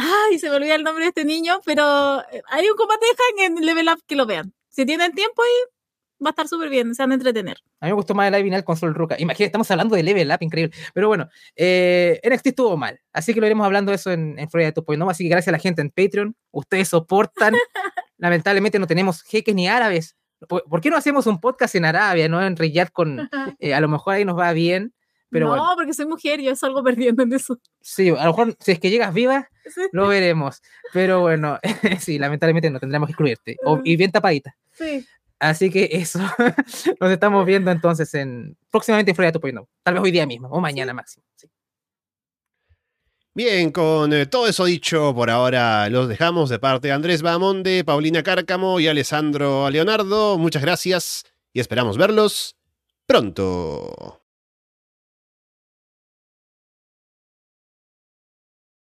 [0.01, 3.59] Ay, se me olvida el nombre de este niño, pero hay un combate de Hank
[3.59, 4.55] en Level Up que lo vean.
[4.69, 7.57] Si tienen tiempo y va a estar súper bien, se van a entretener.
[7.81, 9.17] A mí me gustó más el final con Sol Ruca.
[9.19, 10.77] Imagínate, estamos hablando de Level Up, increíble.
[10.95, 14.49] Pero bueno, eh, NXT estuvo mal, así que lo iremos hablando de eso en, en
[14.49, 15.11] Florida ¿no?
[15.11, 17.55] Así que gracias a la gente en Patreon, ustedes soportan.
[18.19, 20.17] Lamentablemente no tenemos jeques ni árabes.
[20.49, 22.41] ¿Por, ¿Por, qué no hacemos un podcast en Arabia, no?
[22.41, 23.29] En Riyadh con,
[23.59, 24.95] eh, a lo mejor ahí nos va bien.
[25.31, 25.73] Pero no, bueno.
[25.77, 27.59] porque soy mujer, yo salgo perdiendo en eso.
[27.81, 29.83] Sí, a lo mejor si es que llegas viva, sí.
[29.93, 30.63] lo veremos.
[30.93, 31.59] Pero bueno,
[32.01, 33.57] sí, lamentablemente no tendremos que excluirte.
[33.65, 34.57] O, y bien tapadita.
[34.73, 35.07] Sí.
[35.39, 36.19] Así que eso,
[37.01, 39.69] nos estamos viendo entonces en próximamente en Florida 2.0.
[39.83, 41.25] Tal vez hoy día mismo o mañana máximo.
[41.37, 41.49] Sí.
[43.35, 47.85] Bien, con eh, todo eso dicho, por ahora los dejamos de parte de Andrés Bamonde,
[47.85, 50.39] Paulina Cárcamo y Alessandro Leonardo.
[50.39, 52.57] Muchas gracias y esperamos verlos
[53.07, 54.18] pronto.